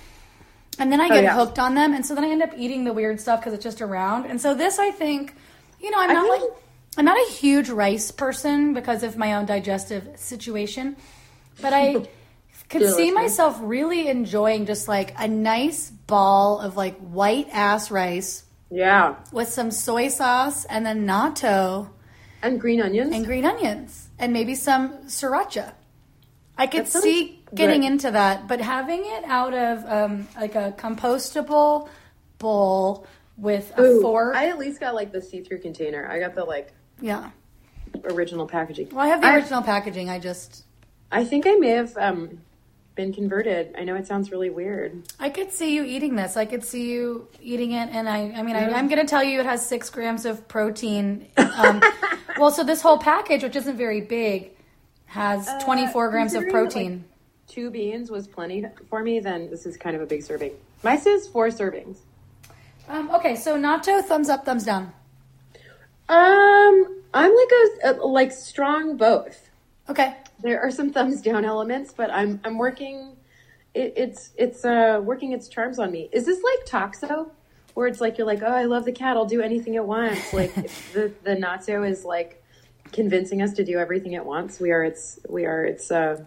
And 0.79 0.91
then 0.91 0.99
I 0.99 1.07
get 1.07 1.17
Oh, 1.17 1.21
yeah. 1.21 1.35
hooked 1.35 1.59
on 1.59 1.75
them, 1.75 1.93
and 1.93 2.03
so 2.05 2.15
then 2.15 2.23
I 2.23 2.29
end 2.29 2.41
up 2.41 2.51
eating 2.57 2.83
the 2.83 2.93
weird 2.93 3.19
stuff 3.21 3.39
because 3.39 3.53
it's 3.53 3.63
just 3.63 3.81
around. 3.81 4.25
And 4.25 4.41
so 4.41 4.55
this, 4.55 4.79
I 4.79 4.89
think, 4.91 5.35
you 5.79 5.91
know, 5.91 5.99
I'm 5.99 6.13
not 6.13 6.27
think- 6.29 6.41
like 6.43 6.51
I'm 6.97 7.05
not 7.05 7.17
a 7.17 7.31
huge 7.31 7.69
rice 7.69 8.11
person 8.11 8.73
because 8.73 9.01
of 9.03 9.17
my 9.17 9.33
own 9.33 9.45
digestive 9.45 10.07
situation, 10.15 10.95
but 11.61 11.73
I 11.73 12.07
could 12.73 12.93
see 12.93 13.11
myself 13.11 13.57
really 13.61 14.07
enjoying 14.07 14.65
just 14.65 14.87
like 14.87 15.13
a 15.17 15.27
nice 15.27 15.89
ball 15.89 16.59
of 16.59 16.75
like 16.75 16.97
white 16.97 17.47
ass 17.51 17.89
rice 17.91 18.43
Yeah, 18.69 19.15
with 19.31 19.49
some 19.49 19.71
soy 19.71 20.09
sauce 20.09 20.65
and 20.65 20.85
then 20.85 21.05
natto 21.07 21.89
and 22.41 22.59
green 22.59 22.81
onions. 22.81 23.15
and 23.15 23.25
green 23.25 23.45
onions 23.45 24.09
and 24.19 24.33
maybe 24.33 24.55
some 24.55 24.93
sriracha. 25.05 25.73
I 26.57 26.67
could 26.67 26.87
see 26.87 27.41
getting 27.55 27.81
good. 27.81 27.87
into 27.93 28.11
that, 28.11 28.47
but 28.47 28.59
having 28.61 29.01
it 29.05 29.23
out 29.25 29.53
of 29.53 29.85
um, 29.89 30.27
like 30.35 30.55
a 30.55 30.73
compostable 30.77 31.89
bowl 32.37 33.07
with 33.37 33.71
a 33.77 33.81
Ooh, 33.81 34.01
fork. 34.01 34.35
I 34.35 34.49
at 34.49 34.59
least 34.59 34.79
got 34.79 34.93
like 34.93 35.11
the 35.11 35.21
see-through 35.21 35.59
container. 35.59 36.07
I 36.07 36.19
got 36.19 36.35
the 36.35 36.43
like 36.43 36.73
yeah. 37.01 37.31
original 38.05 38.45
packaging. 38.47 38.89
Well, 38.91 38.99
I 39.05 39.07
have 39.07 39.21
the 39.21 39.27
I- 39.27 39.35
original 39.35 39.61
packaging. 39.63 40.09
I 40.09 40.19
just 40.19 40.63
I 41.11 41.23
think 41.25 41.47
I 41.47 41.53
may 41.55 41.69
have 41.69 41.97
um, 41.97 42.39
been 42.95 43.13
converted. 43.13 43.73
I 43.77 43.83
know 43.83 43.95
it 43.95 44.05
sounds 44.07 44.31
really 44.31 44.49
weird. 44.49 45.03
I 45.19 45.29
could 45.29 45.51
see 45.51 45.73
you 45.75 45.83
eating 45.83 46.15
this. 46.15 46.37
I 46.37 46.45
could 46.45 46.63
see 46.63 46.91
you 46.91 47.27
eating 47.41 47.71
it, 47.71 47.89
and 47.91 48.07
I, 48.07 48.31
I 48.35 48.43
mean, 48.43 48.55
I, 48.55 48.71
I'm 48.71 48.87
going 48.87 49.01
to 49.01 49.07
tell 49.07 49.23
you 49.23 49.39
it 49.39 49.45
has 49.45 49.65
six 49.65 49.89
grams 49.89 50.25
of 50.25 50.47
protein. 50.47 51.27
Um, 51.37 51.81
well, 52.37 52.51
so 52.51 52.63
this 52.63 52.81
whole 52.81 52.97
package, 52.99 53.43
which 53.43 53.55
isn't 53.55 53.77
very 53.77 54.01
big, 54.01 54.51
has 55.05 55.49
24 55.63 56.09
grams 56.09 56.33
of 56.33 56.37
Uh, 56.37 56.39
that, 56.41 56.45
like, 56.45 56.51
protein. 56.53 57.03
Two 57.47 57.69
beans 57.69 58.09
was 58.09 58.27
plenty 58.27 58.65
for 58.89 59.03
me. 59.03 59.19
Then 59.19 59.49
this 59.49 59.65
is 59.65 59.77
kind 59.77 59.95
of 59.95 60.01
a 60.01 60.05
big 60.05 60.23
serving. 60.23 60.51
Mine 60.83 60.99
says 60.99 61.27
four 61.27 61.47
servings. 61.49 61.97
um, 62.89 63.09
okay, 63.11 63.35
so 63.35 63.57
natto, 63.57 64.03
thumbs 64.03 64.29
up, 64.29 64.45
thumbs 64.45 64.65
down. 64.65 64.91
Um, 66.09 67.01
I'm 67.13 67.33
like 67.35 67.51
a, 67.85 67.91
a 67.91 67.91
like 68.05 68.31
strong 68.31 68.97
both. 68.97 69.49
Okay, 69.89 70.15
There 70.43 70.61
are 70.61 70.71
some 70.71 70.91
thumbs 70.91 71.21
down 71.21 71.45
elements, 71.45 71.93
but 71.95 72.11
I'm 72.11 72.39
I'm 72.43 72.57
working. 72.57 73.15
It, 73.73 73.93
it's 73.95 74.31
it's 74.37 74.65
uh 74.65 74.99
working 75.03 75.31
its 75.31 75.47
charms 75.47 75.79
on 75.79 75.91
me. 75.91 76.09
Is 76.11 76.25
this 76.25 76.39
like 76.43 76.65
Toxo, 76.67 77.31
where 77.73 77.87
it's 77.87 78.01
like 78.01 78.17
you're 78.17 78.27
like, 78.27 78.43
oh, 78.43 78.47
I 78.47 78.65
love 78.65 78.85
the 78.85 78.91
cat. 78.91 79.15
I'll 79.17 79.25
do 79.25 79.41
anything 79.41 79.73
it 79.75 79.85
wants. 79.85 80.33
Like 80.33 80.53
the 80.93 81.11
the 81.23 81.35
natto 81.35 81.89
is 81.89 82.03
like 82.05 82.43
convincing 82.91 83.41
us 83.41 83.53
to 83.53 83.63
do 83.63 83.79
everything 83.79 84.13
it 84.13 84.25
wants. 84.25 84.59
We 84.59 84.71
are 84.71 84.83
its 84.83 85.19
we 85.29 85.45
are 85.45 85.63
its 85.65 85.89
uh 85.91 86.25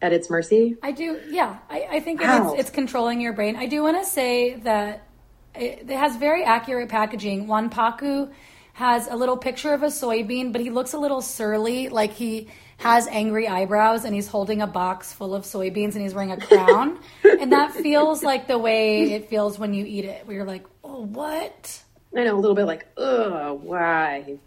at 0.00 0.12
its 0.12 0.30
mercy. 0.30 0.76
I 0.82 0.92
do. 0.92 1.20
Yeah, 1.28 1.58
I, 1.70 1.88
I 1.92 2.00
think 2.00 2.20
Wow. 2.20 2.52
it's, 2.52 2.60
it's 2.60 2.70
controlling 2.70 3.20
your 3.20 3.32
brain. 3.32 3.56
I 3.56 3.66
do 3.66 3.82
want 3.82 4.02
to 4.02 4.08
say 4.08 4.54
that 4.56 5.08
it, 5.54 5.86
it 5.88 5.96
has 5.96 6.16
very 6.16 6.44
accurate 6.44 6.88
packaging. 6.90 7.46
Wanpaku 7.46 8.30
has 8.74 9.08
a 9.08 9.16
little 9.16 9.38
picture 9.38 9.72
of 9.72 9.82
a 9.82 9.86
soybean, 9.86 10.52
but 10.52 10.60
he 10.60 10.68
looks 10.68 10.92
a 10.92 10.98
little 10.98 11.22
surly, 11.22 11.88
like 11.88 12.12
he 12.12 12.48
has 12.78 13.06
angry 13.08 13.48
eyebrows 13.48 14.04
and 14.04 14.14
he's 14.14 14.28
holding 14.28 14.60
a 14.60 14.66
box 14.66 15.12
full 15.12 15.34
of 15.34 15.44
soybeans 15.44 15.94
and 15.94 16.02
he's 16.02 16.14
wearing 16.14 16.32
a 16.32 16.36
crown. 16.36 16.98
and 17.24 17.52
that 17.52 17.72
feels 17.72 18.22
like 18.22 18.46
the 18.46 18.58
way 18.58 19.12
it 19.12 19.28
feels 19.28 19.58
when 19.58 19.74
you 19.74 19.84
eat 19.84 20.04
it, 20.04 20.26
where 20.26 20.36
you're 20.36 20.44
like, 20.44 20.64
oh, 20.84 21.02
what? 21.04 21.82
I 22.14 22.24
know 22.24 22.36
a 22.36 22.40
little 22.40 22.56
bit 22.56 22.64
like, 22.64 22.86
ugh, 22.96 23.60
why? 23.62 24.38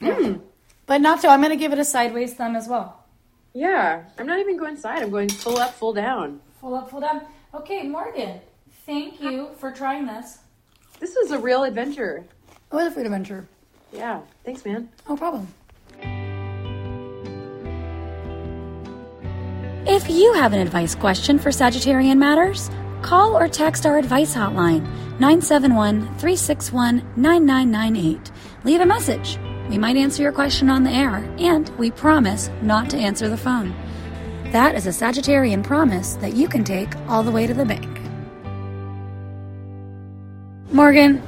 Hmm. 0.00 0.34
But 0.86 1.00
not 1.00 1.20
so. 1.20 1.28
I'm 1.28 1.40
going 1.40 1.50
to 1.50 1.56
give 1.56 1.72
it 1.72 1.78
a 1.78 1.84
sideways 1.84 2.34
thumb 2.34 2.56
as 2.56 2.68
well. 2.68 3.04
Yeah, 3.52 4.04
I'm 4.18 4.26
not 4.26 4.38
even 4.38 4.56
going 4.56 4.76
side. 4.76 5.02
I'm 5.02 5.10
going 5.10 5.30
full 5.30 5.58
up, 5.58 5.74
full 5.74 5.94
down. 5.94 6.40
Full 6.60 6.74
up, 6.74 6.90
full 6.90 7.00
down. 7.00 7.22
Okay, 7.54 7.82
Morgan, 7.84 8.40
thank 8.84 9.20
you 9.20 9.48
for 9.58 9.72
trying 9.72 10.06
this. 10.06 10.38
This 11.00 11.16
was 11.16 11.30
a 11.30 11.38
real 11.38 11.64
adventure. 11.64 12.24
It 12.70 12.74
was 12.74 12.88
a 12.88 12.90
food 12.90 13.06
adventure. 13.06 13.48
Yeah, 13.92 14.20
thanks, 14.44 14.64
man. 14.64 14.90
No 15.08 15.16
problem. 15.16 15.48
If 19.88 20.10
you 20.10 20.32
have 20.32 20.52
an 20.52 20.58
advice 20.58 20.96
question 20.96 21.38
for 21.38 21.50
Sagittarian 21.50 22.18
Matters, 22.18 22.72
call 23.02 23.36
or 23.36 23.46
text 23.46 23.86
our 23.86 23.98
advice 23.98 24.34
hotline 24.34 24.82
971 25.20 26.00
361 26.18 27.04
9998. 27.14 28.32
Leave 28.64 28.80
a 28.80 28.84
message. 28.84 29.38
We 29.70 29.78
might 29.78 29.96
answer 29.96 30.24
your 30.24 30.32
question 30.32 30.70
on 30.70 30.82
the 30.82 30.90
air, 30.90 31.18
and 31.38 31.68
we 31.78 31.92
promise 31.92 32.50
not 32.62 32.90
to 32.90 32.96
answer 32.96 33.28
the 33.28 33.36
phone. 33.36 33.76
That 34.50 34.74
is 34.74 34.88
a 34.88 34.90
Sagittarian 34.90 35.62
promise 35.62 36.14
that 36.14 36.34
you 36.34 36.48
can 36.48 36.64
take 36.64 36.92
all 37.06 37.22
the 37.22 37.30
way 37.30 37.46
to 37.46 37.54
the 37.54 37.64
bank. 37.64 38.00
Morgan, 40.72 41.22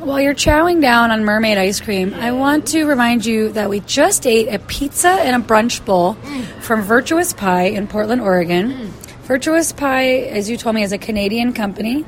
while 0.00 0.20
you're 0.20 0.34
chowing 0.34 0.80
down 0.80 1.10
on 1.10 1.24
mermaid 1.24 1.58
ice 1.58 1.80
cream, 1.80 2.14
I 2.14 2.32
want 2.32 2.68
to 2.68 2.84
remind 2.84 3.26
you 3.26 3.50
that 3.50 3.68
we 3.68 3.80
just 3.80 4.26
ate 4.26 4.48
a 4.48 4.58
pizza 4.58 5.08
and 5.08 5.42
a 5.42 5.46
brunch 5.46 5.84
bowl 5.84 6.14
from 6.60 6.82
Virtuous 6.82 7.32
Pie 7.32 7.68
in 7.68 7.86
Portland, 7.88 8.20
Oregon. 8.20 8.92
Virtuous 9.24 9.72
Pie, 9.72 10.20
as 10.20 10.48
you 10.48 10.56
told 10.56 10.74
me, 10.74 10.82
is 10.82 10.92
a 10.92 10.98
Canadian 10.98 11.52
company. 11.52 12.04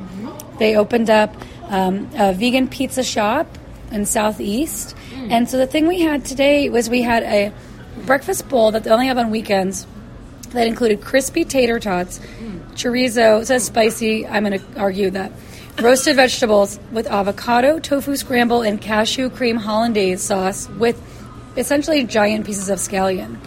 They 0.58 0.76
opened 0.76 1.10
up 1.10 1.34
um, 1.68 2.08
a 2.14 2.32
vegan 2.32 2.68
pizza 2.68 3.02
shop 3.02 3.46
in 3.90 4.06
Southeast. 4.06 4.94
And 5.14 5.48
so 5.48 5.58
the 5.58 5.66
thing 5.66 5.86
we 5.86 6.00
had 6.00 6.24
today 6.24 6.68
was 6.68 6.88
we 6.88 7.02
had 7.02 7.22
a 7.24 7.52
breakfast 8.06 8.48
bowl 8.48 8.70
that 8.72 8.84
they 8.84 8.90
only 8.90 9.06
have 9.06 9.18
on 9.18 9.30
weekends 9.30 9.86
that 10.50 10.66
included 10.66 11.00
crispy 11.00 11.44
tater 11.44 11.78
tots, 11.78 12.18
chorizo, 12.74 13.42
it 13.42 13.46
says 13.46 13.64
spicy, 13.64 14.26
I'm 14.26 14.44
going 14.44 14.58
to 14.58 14.80
argue 14.80 15.10
that, 15.10 15.32
roasted 15.78 16.16
vegetables 16.16 16.78
with 16.92 17.06
avocado, 17.06 17.78
tofu 17.78 18.16
scramble, 18.16 18.62
and 18.62 18.80
cashew 18.80 19.30
cream 19.30 19.56
hollandaise 19.56 20.22
sauce 20.22 20.68
with 20.68 21.00
essentially 21.56 22.04
giant 22.04 22.46
pieces 22.46 22.68
of 22.68 22.78
scallion. 22.78 23.38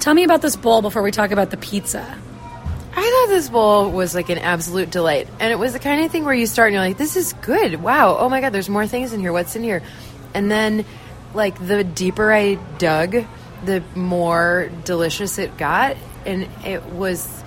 Tell 0.00 0.14
me 0.14 0.24
about 0.24 0.42
this 0.42 0.56
bowl 0.56 0.82
before 0.82 1.02
we 1.02 1.10
talk 1.10 1.30
about 1.30 1.50
the 1.50 1.56
pizza. 1.56 2.18
I 2.98 3.26
thought 3.26 3.34
this 3.34 3.50
bowl 3.50 3.90
was 3.90 4.14
like 4.14 4.30
an 4.30 4.38
absolute 4.38 4.90
delight. 4.90 5.28
And 5.38 5.52
it 5.52 5.58
was 5.58 5.74
the 5.74 5.78
kind 5.78 6.04
of 6.04 6.10
thing 6.10 6.24
where 6.24 6.34
you 6.34 6.46
start 6.46 6.68
and 6.68 6.74
you're 6.74 6.82
like, 6.82 6.96
this 6.96 7.16
is 7.16 7.34
good. 7.34 7.82
Wow. 7.82 8.16
Oh 8.18 8.28
my 8.28 8.40
God, 8.40 8.50
there's 8.50 8.70
more 8.70 8.86
things 8.86 9.12
in 9.12 9.20
here. 9.20 9.32
What's 9.32 9.54
in 9.54 9.62
here? 9.62 9.82
And 10.32 10.50
then, 10.50 10.84
like, 11.34 11.58
the 11.66 11.84
deeper 11.84 12.32
I 12.32 12.54
dug, 12.78 13.24
the 13.64 13.82
more 13.94 14.70
delicious 14.84 15.38
it 15.38 15.56
got. 15.58 15.96
And 16.24 16.48
it 16.64 16.84
was 16.86 17.44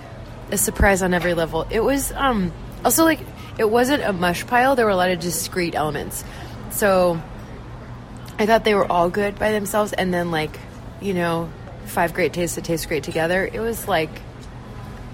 a 0.52 0.58
surprise 0.58 1.02
on 1.02 1.14
every 1.14 1.34
level. 1.34 1.66
It 1.70 1.80
was, 1.80 2.12
um, 2.12 2.52
also 2.84 3.04
like, 3.04 3.20
it 3.60 3.70
wasn't 3.70 4.02
a 4.02 4.12
mush 4.12 4.44
pile. 4.46 4.74
There 4.74 4.86
were 4.86 4.90
a 4.90 4.96
lot 4.96 5.10
of 5.10 5.20
discrete 5.20 5.74
elements. 5.74 6.24
So 6.70 7.22
I 8.38 8.46
thought 8.46 8.64
they 8.64 8.74
were 8.74 8.90
all 8.90 9.10
good 9.10 9.38
by 9.38 9.52
themselves. 9.52 9.92
And 9.92 10.12
then, 10.12 10.30
like, 10.32 10.58
you 11.00 11.14
know, 11.14 11.50
five 11.84 12.14
great 12.14 12.32
tastes 12.32 12.56
that 12.56 12.64
taste 12.64 12.88
great 12.88 13.04
together. 13.04 13.48
It 13.52 13.60
was 13.60 13.86
like, 13.86 14.10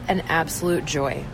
an 0.08 0.20
absolute 0.28 0.84
joy. 0.84 1.24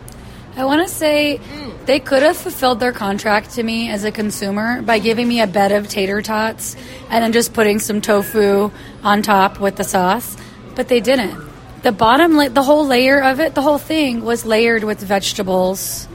I 0.55 0.65
want 0.65 0.87
to 0.87 0.93
say 0.93 1.39
mm. 1.39 1.85
they 1.85 1.99
could 1.99 2.21
have 2.21 2.37
fulfilled 2.37 2.79
their 2.79 2.91
contract 2.91 3.51
to 3.51 3.63
me 3.63 3.89
as 3.89 4.03
a 4.03 4.11
consumer 4.11 4.81
by 4.81 4.99
giving 4.99 5.27
me 5.27 5.41
a 5.41 5.47
bed 5.47 5.71
of 5.71 5.87
tater 5.87 6.21
tots 6.21 6.75
and 7.09 7.23
then 7.23 7.33
just 7.33 7.53
putting 7.53 7.79
some 7.79 8.01
tofu 8.01 8.71
on 9.03 9.21
top 9.21 9.59
with 9.59 9.75
the 9.75 9.83
sauce, 9.83 10.37
but 10.75 10.87
they 10.87 10.99
didn't. 10.99 11.39
The 11.81 11.91
bottom, 11.91 12.35
la- 12.37 12.49
the 12.49 12.63
whole 12.63 12.85
layer 12.85 13.21
of 13.21 13.39
it, 13.39 13.55
the 13.55 13.61
whole 13.61 13.79
thing 13.79 14.23
was 14.23 14.45
layered 14.45 14.83
with 14.83 14.99
vegetables, 14.99 16.07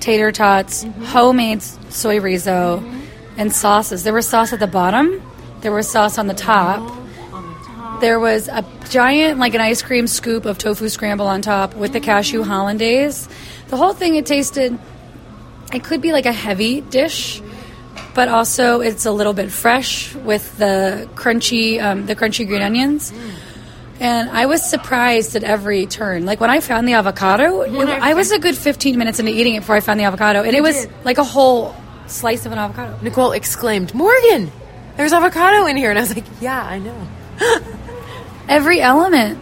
tater 0.00 0.32
tots, 0.32 0.84
mm-hmm. 0.84 1.04
homemade 1.04 1.62
soy 1.62 2.18
rizo, 2.18 2.80
mm-hmm. 2.80 3.00
and 3.38 3.52
sauces. 3.52 4.02
There 4.04 4.14
was 4.14 4.26
sauce 4.26 4.52
at 4.52 4.60
the 4.60 4.66
bottom, 4.66 5.22
there 5.60 5.72
was 5.72 5.88
sauce 5.88 6.18
oh, 6.18 6.20
on 6.20 6.26
the 6.26 6.34
top. 6.34 6.96
There 8.00 8.18
was 8.18 8.48
a 8.48 8.64
giant, 8.88 9.38
like 9.38 9.54
an 9.54 9.60
ice 9.60 9.82
cream 9.82 10.06
scoop 10.06 10.46
of 10.46 10.56
tofu 10.56 10.88
scramble 10.88 11.26
on 11.26 11.42
top 11.42 11.74
with 11.74 11.92
the 11.92 12.00
cashew 12.00 12.40
mm-hmm. 12.40 12.50
hollandaise. 12.50 13.28
The 13.68 13.76
whole 13.76 13.92
thing, 13.92 14.16
it 14.16 14.24
tasted, 14.24 14.78
it 15.72 15.84
could 15.84 16.00
be 16.00 16.12
like 16.12 16.24
a 16.24 16.32
heavy 16.32 16.80
dish, 16.80 17.42
but 18.14 18.28
also 18.28 18.80
it's 18.80 19.04
a 19.04 19.12
little 19.12 19.34
bit 19.34 19.52
fresh 19.52 20.14
with 20.14 20.56
the 20.56 21.08
crunchy, 21.14 21.80
um, 21.82 22.06
the 22.06 22.16
crunchy 22.16 22.46
green 22.46 22.62
onions. 22.62 23.12
Mm. 23.12 23.49
And 24.00 24.30
I 24.30 24.46
was 24.46 24.64
surprised 24.68 25.36
at 25.36 25.44
every 25.44 25.84
turn. 25.86 26.24
Like 26.24 26.40
when 26.40 26.48
I 26.50 26.60
found 26.60 26.88
the 26.88 26.94
avocado, 26.94 27.60
it- 27.62 27.88
I 27.88 28.14
was 28.14 28.32
a 28.32 28.38
good 28.38 28.56
15 28.56 28.96
minutes 28.98 29.18
into 29.20 29.30
eating 29.30 29.54
it 29.54 29.60
before 29.60 29.76
I 29.76 29.80
found 29.80 30.00
the 30.00 30.04
avocado, 30.04 30.42
and 30.42 30.56
it 30.56 30.62
was 30.62 30.88
like 31.04 31.18
a 31.18 31.24
whole 31.24 31.76
slice 32.06 32.46
of 32.46 32.52
an 32.52 32.58
avocado. 32.58 32.98
Nicole 33.02 33.32
exclaimed, 33.32 33.94
Morgan, 33.94 34.50
there's 34.96 35.12
avocado 35.12 35.66
in 35.66 35.76
here. 35.76 35.90
And 35.90 35.98
I 35.98 36.02
was 36.02 36.14
like, 36.14 36.24
yeah, 36.40 36.62
I 36.62 36.78
know. 36.78 37.06
every 38.48 38.80
element 38.80 39.38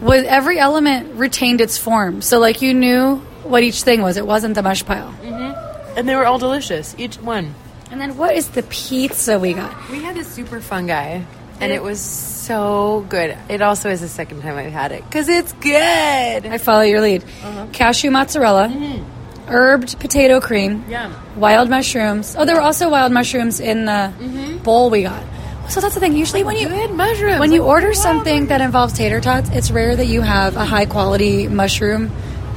was 0.00 0.24
every 0.24 0.58
element 0.58 1.14
retained 1.14 1.60
its 1.60 1.78
form. 1.78 2.20
So 2.20 2.38
like 2.38 2.62
you 2.62 2.74
knew 2.74 3.16
what 3.44 3.62
each 3.62 3.82
thing 3.82 4.02
was. 4.02 4.16
It 4.16 4.26
wasn't 4.26 4.54
the 4.54 4.62
mush 4.62 4.84
pile. 4.84 5.14
Mm-hmm. 5.22 5.98
And 5.98 6.08
they 6.08 6.16
were 6.16 6.26
all 6.26 6.38
delicious, 6.38 6.94
each 6.98 7.16
one. 7.18 7.54
And 7.90 8.00
then 8.00 8.16
what 8.16 8.34
is 8.34 8.48
the 8.48 8.62
pizza 8.64 9.38
we 9.38 9.52
got? 9.52 9.88
We 9.90 10.02
had 10.02 10.16
this 10.16 10.26
super 10.26 10.60
fun 10.60 10.86
guy, 10.86 11.24
and 11.60 11.72
it 11.72 11.82
was 11.82 12.00
so 12.00 13.04
good. 13.08 13.36
It 13.48 13.62
also 13.62 13.90
is 13.90 14.00
the 14.00 14.08
second 14.08 14.42
time 14.42 14.56
I've 14.56 14.72
had 14.72 14.92
it 14.92 15.04
because 15.04 15.28
it's 15.28 15.52
good. 15.54 16.46
I 16.46 16.58
follow 16.58 16.82
your 16.82 17.00
lead. 17.00 17.24
Uh-huh. 17.24 17.66
Cashew 17.72 18.10
mozzarella, 18.10 18.68
mm-hmm. 18.68 19.50
herbed 19.50 19.98
potato 20.00 20.40
cream, 20.40 20.84
Yum. 20.88 21.14
wild 21.36 21.70
mushrooms. 21.70 22.36
Oh, 22.38 22.44
there 22.44 22.56
were 22.56 22.62
also 22.62 22.90
wild 22.90 23.12
mushrooms 23.12 23.60
in 23.60 23.84
the 23.86 24.12
mm-hmm. 24.18 24.58
bowl 24.58 24.90
we 24.90 25.02
got. 25.02 25.22
So 25.68 25.80
that's 25.80 25.94
the 25.94 26.00
thing. 26.00 26.16
Usually 26.16 26.44
when 26.44 26.56
you 26.56 26.68
Good 26.68 26.92
mushrooms. 26.92 27.40
when 27.40 27.50
you 27.52 27.62
Like, 27.62 27.68
order 27.68 27.88
wow. 27.88 27.94
something 27.94 28.46
that 28.48 28.60
involves 28.60 28.92
tater 28.92 29.20
tots, 29.20 29.48
it's 29.50 29.70
rare 29.70 29.96
that 29.96 30.06
you 30.06 30.20
have 30.20 30.56
a 30.56 30.64
high 30.64 30.84
quality 30.84 31.48
mushroom 31.48 32.10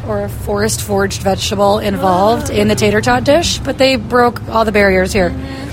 or 0.08 0.24
a 0.24 0.30
forest 0.30 0.82
foraged 0.82 1.22
vegetable 1.22 1.80
involved 1.80 2.50
ah. 2.52 2.54
in 2.54 2.68
the 2.68 2.76
tater 2.76 3.02
tot 3.02 3.24
dish, 3.24 3.60
but 3.60 3.78
they 3.78 3.96
broke 3.96 4.42
all 4.50 4.66
the 4.66 4.72
barriers 4.72 5.14
here. 5.14 5.30
Mm-hmm. 5.30 5.67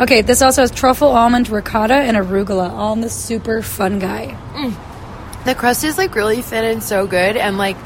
Okay, 0.00 0.22
this 0.22 0.42
also 0.42 0.62
has 0.62 0.70
truffle, 0.70 1.08
almond, 1.08 1.48
ricotta, 1.48 1.94
and 1.94 2.16
arugula, 2.16 2.70
all 2.70 2.92
in 2.92 3.00
this 3.00 3.14
super 3.14 3.62
fun 3.62 3.98
guy. 3.98 4.36
Mm. 4.54 5.44
The 5.44 5.54
crust 5.54 5.82
is 5.82 5.98
like 5.98 6.14
really 6.14 6.40
thin 6.42 6.64
and 6.64 6.82
so 6.82 7.06
good, 7.06 7.36
and 7.36 7.58
like 7.58 7.76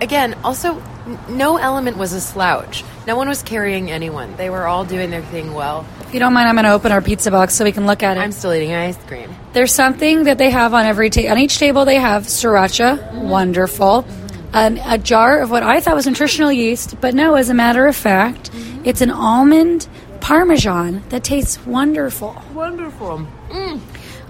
again, 0.00 0.34
also 0.44 0.82
no 1.28 1.56
element 1.56 1.96
was 1.96 2.12
a 2.12 2.20
slouch. 2.20 2.84
No 3.06 3.16
one 3.16 3.28
was 3.28 3.42
carrying 3.42 3.90
anyone. 3.90 4.36
They 4.36 4.50
were 4.50 4.66
all 4.66 4.84
doing 4.84 5.10
their 5.10 5.22
thing 5.22 5.52
well. 5.52 5.86
If 6.00 6.14
you 6.14 6.20
don't 6.20 6.32
mind, 6.32 6.48
I'm 6.48 6.54
going 6.54 6.64
to 6.64 6.72
open 6.72 6.92
our 6.92 7.02
pizza 7.02 7.30
box 7.30 7.54
so 7.54 7.64
we 7.64 7.72
can 7.72 7.86
look 7.86 8.02
at 8.02 8.16
it. 8.16 8.20
I'm 8.20 8.32
still 8.32 8.52
eating 8.54 8.72
ice 8.72 8.96
cream. 9.06 9.34
There's 9.52 9.72
something 9.72 10.24
that 10.24 10.38
they 10.38 10.50
have 10.50 10.72
on 10.72 10.86
every 10.86 11.10
ta- 11.10 11.30
on 11.30 11.38
each 11.38 11.58
table. 11.58 11.84
They 11.84 11.96
have 11.96 12.24
sriracha, 12.24 12.98
mm-hmm. 12.98 13.28
wonderful, 13.28 14.06
an, 14.52 14.78
a 14.78 14.96
jar 14.96 15.40
of 15.40 15.50
what 15.50 15.62
I 15.62 15.80
thought 15.80 15.96
was 15.96 16.06
nutritional 16.06 16.52
yeast, 16.52 17.00
but 17.00 17.14
no, 17.14 17.34
as 17.34 17.50
a 17.50 17.54
matter 17.54 17.86
of 17.86 17.96
fact, 17.96 18.50
mm-hmm. 18.52 18.82
it's 18.86 19.00
an 19.02 19.10
almond 19.10 19.86
parmesan 20.24 21.02
that 21.10 21.22
tastes 21.22 21.58
wonderful. 21.66 22.34
Wonderful. 22.54 23.26
Mm. 23.50 23.78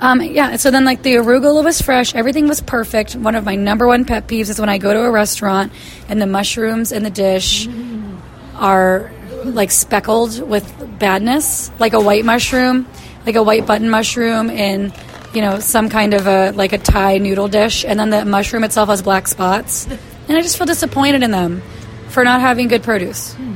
Um, 0.00 0.20
yeah, 0.20 0.56
so 0.56 0.72
then 0.72 0.84
like 0.84 1.04
the 1.04 1.14
arugula 1.14 1.62
was 1.62 1.80
fresh, 1.80 2.16
everything 2.16 2.48
was 2.48 2.60
perfect. 2.60 3.14
One 3.14 3.36
of 3.36 3.44
my 3.44 3.54
number 3.54 3.86
one 3.86 4.04
pet 4.04 4.26
peeves 4.26 4.50
is 4.50 4.58
when 4.58 4.68
I 4.68 4.78
go 4.78 4.92
to 4.92 5.00
a 5.04 5.10
restaurant 5.10 5.70
and 6.08 6.20
the 6.20 6.26
mushrooms 6.26 6.90
in 6.90 7.04
the 7.04 7.10
dish 7.10 7.68
mm. 7.68 8.18
are 8.56 9.12
like 9.44 9.70
speckled 9.70 10.40
with 10.40 10.98
badness, 10.98 11.70
like 11.78 11.92
a 11.92 12.00
white 12.00 12.24
mushroom, 12.24 12.88
like 13.24 13.36
a 13.36 13.42
white 13.44 13.64
button 13.64 13.88
mushroom 13.88 14.50
in 14.50 14.92
you 15.32 15.42
know 15.42 15.60
some 15.60 15.88
kind 15.90 16.12
of 16.12 16.26
a 16.26 16.50
like 16.50 16.72
a 16.72 16.78
Thai 16.78 17.18
noodle 17.18 17.46
dish, 17.46 17.84
and 17.84 18.00
then 18.00 18.10
the 18.10 18.24
mushroom 18.24 18.64
itself 18.64 18.88
has 18.88 19.00
black 19.00 19.28
spots, 19.28 19.86
and 19.86 20.36
I 20.36 20.42
just 20.42 20.58
feel 20.58 20.66
disappointed 20.66 21.22
in 21.22 21.30
them 21.30 21.62
for 22.08 22.24
not 22.24 22.40
having 22.40 22.66
good 22.66 22.82
produce. 22.82 23.34
Hmm. 23.34 23.54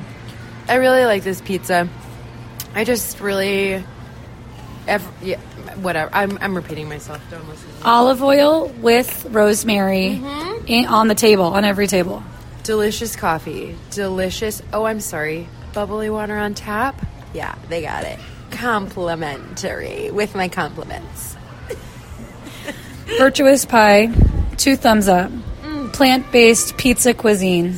I 0.68 0.74
really 0.76 1.04
like 1.04 1.24
this 1.24 1.40
pizza. 1.40 1.88
I 2.74 2.84
just 2.84 3.20
really, 3.20 3.84
ev- 4.86 5.12
yeah, 5.22 5.38
whatever. 5.76 6.10
I'm, 6.12 6.38
I'm 6.40 6.54
repeating 6.54 6.88
myself. 6.88 7.20
Don't 7.30 7.48
listen. 7.48 7.68
Olive 7.84 8.22
oil 8.22 8.68
with 8.68 9.26
rosemary 9.30 10.20
mm-hmm. 10.20 10.66
in, 10.66 10.86
on 10.86 11.08
the 11.08 11.14
table, 11.14 11.44
on 11.44 11.64
every 11.64 11.86
table. 11.86 12.22
Delicious 12.62 13.16
coffee. 13.16 13.76
Delicious. 13.90 14.62
Oh, 14.72 14.84
I'm 14.84 15.00
sorry. 15.00 15.48
Bubbly 15.72 16.10
water 16.10 16.36
on 16.36 16.54
tap. 16.54 17.04
Yeah, 17.32 17.54
they 17.68 17.82
got 17.82 18.04
it. 18.04 18.18
Complimentary 18.50 20.10
with 20.10 20.34
my 20.34 20.48
compliments. 20.48 21.36
Virtuous 23.18 23.64
pie, 23.64 24.12
two 24.56 24.76
thumbs 24.76 25.08
up. 25.08 25.30
Mm. 25.62 25.92
Plant 25.92 26.30
based 26.30 26.76
pizza 26.76 27.14
cuisine. 27.14 27.74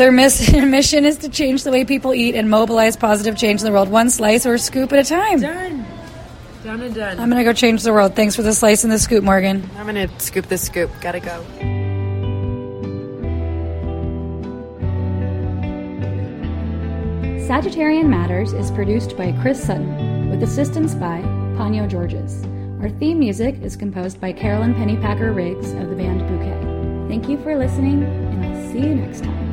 Pizza 0.00 0.40
cuisine. 0.40 0.50
Their 0.50 0.64
miss- 0.64 0.70
mission 0.70 1.04
is 1.04 1.18
to 1.18 1.28
change 1.28 1.64
the 1.64 1.70
way 1.70 1.84
people 1.84 2.14
eat 2.14 2.34
and 2.34 2.48
mobilize 2.48 2.96
positive 2.96 3.36
change 3.36 3.60
in 3.60 3.66
the 3.66 3.72
world, 3.72 3.88
one 3.88 4.10
slice 4.10 4.46
or 4.46 4.58
scoop 4.58 4.92
at 4.92 4.98
a 4.98 5.08
time. 5.08 5.40
Done. 5.40 5.86
Done 6.64 6.82
and 6.82 6.94
done. 6.94 7.18
I'm 7.18 7.30
gonna 7.30 7.44
go 7.44 7.52
change 7.52 7.82
the 7.82 7.92
world. 7.92 8.14
Thanks 8.14 8.36
for 8.36 8.42
the 8.42 8.52
slice 8.52 8.84
and 8.84 8.92
the 8.92 8.98
scoop, 8.98 9.24
Morgan. 9.24 9.68
I'm 9.76 9.86
gonna 9.86 10.08
scoop 10.20 10.46
this 10.46 10.62
scoop. 10.62 10.90
Gotta 11.00 11.20
go. 11.20 11.44
Sagittarian 17.48 18.06
Matters 18.06 18.52
is 18.52 18.70
produced 18.70 19.16
by 19.16 19.32
Chris 19.40 19.64
Sutton 19.64 20.30
with 20.30 20.42
assistance 20.42 20.94
by 20.94 21.20
Ponyo 21.56 21.88
Georges. 21.88 22.44
Our 22.80 22.90
theme 22.90 23.18
music 23.18 23.60
is 23.62 23.76
composed 23.76 24.20
by 24.20 24.32
Carolyn 24.32 24.74
Pennypacker 24.74 25.34
Riggs 25.34 25.72
of 25.72 25.90
the 25.90 25.96
band 25.96 26.20
Bouquet. 26.28 27.08
Thank 27.08 27.28
you 27.28 27.42
for 27.42 27.56
listening, 27.56 28.04
and 28.04 28.44
I'll 28.46 28.72
see 28.72 28.78
you 28.78 28.94
next 28.94 29.24
time. 29.24 29.49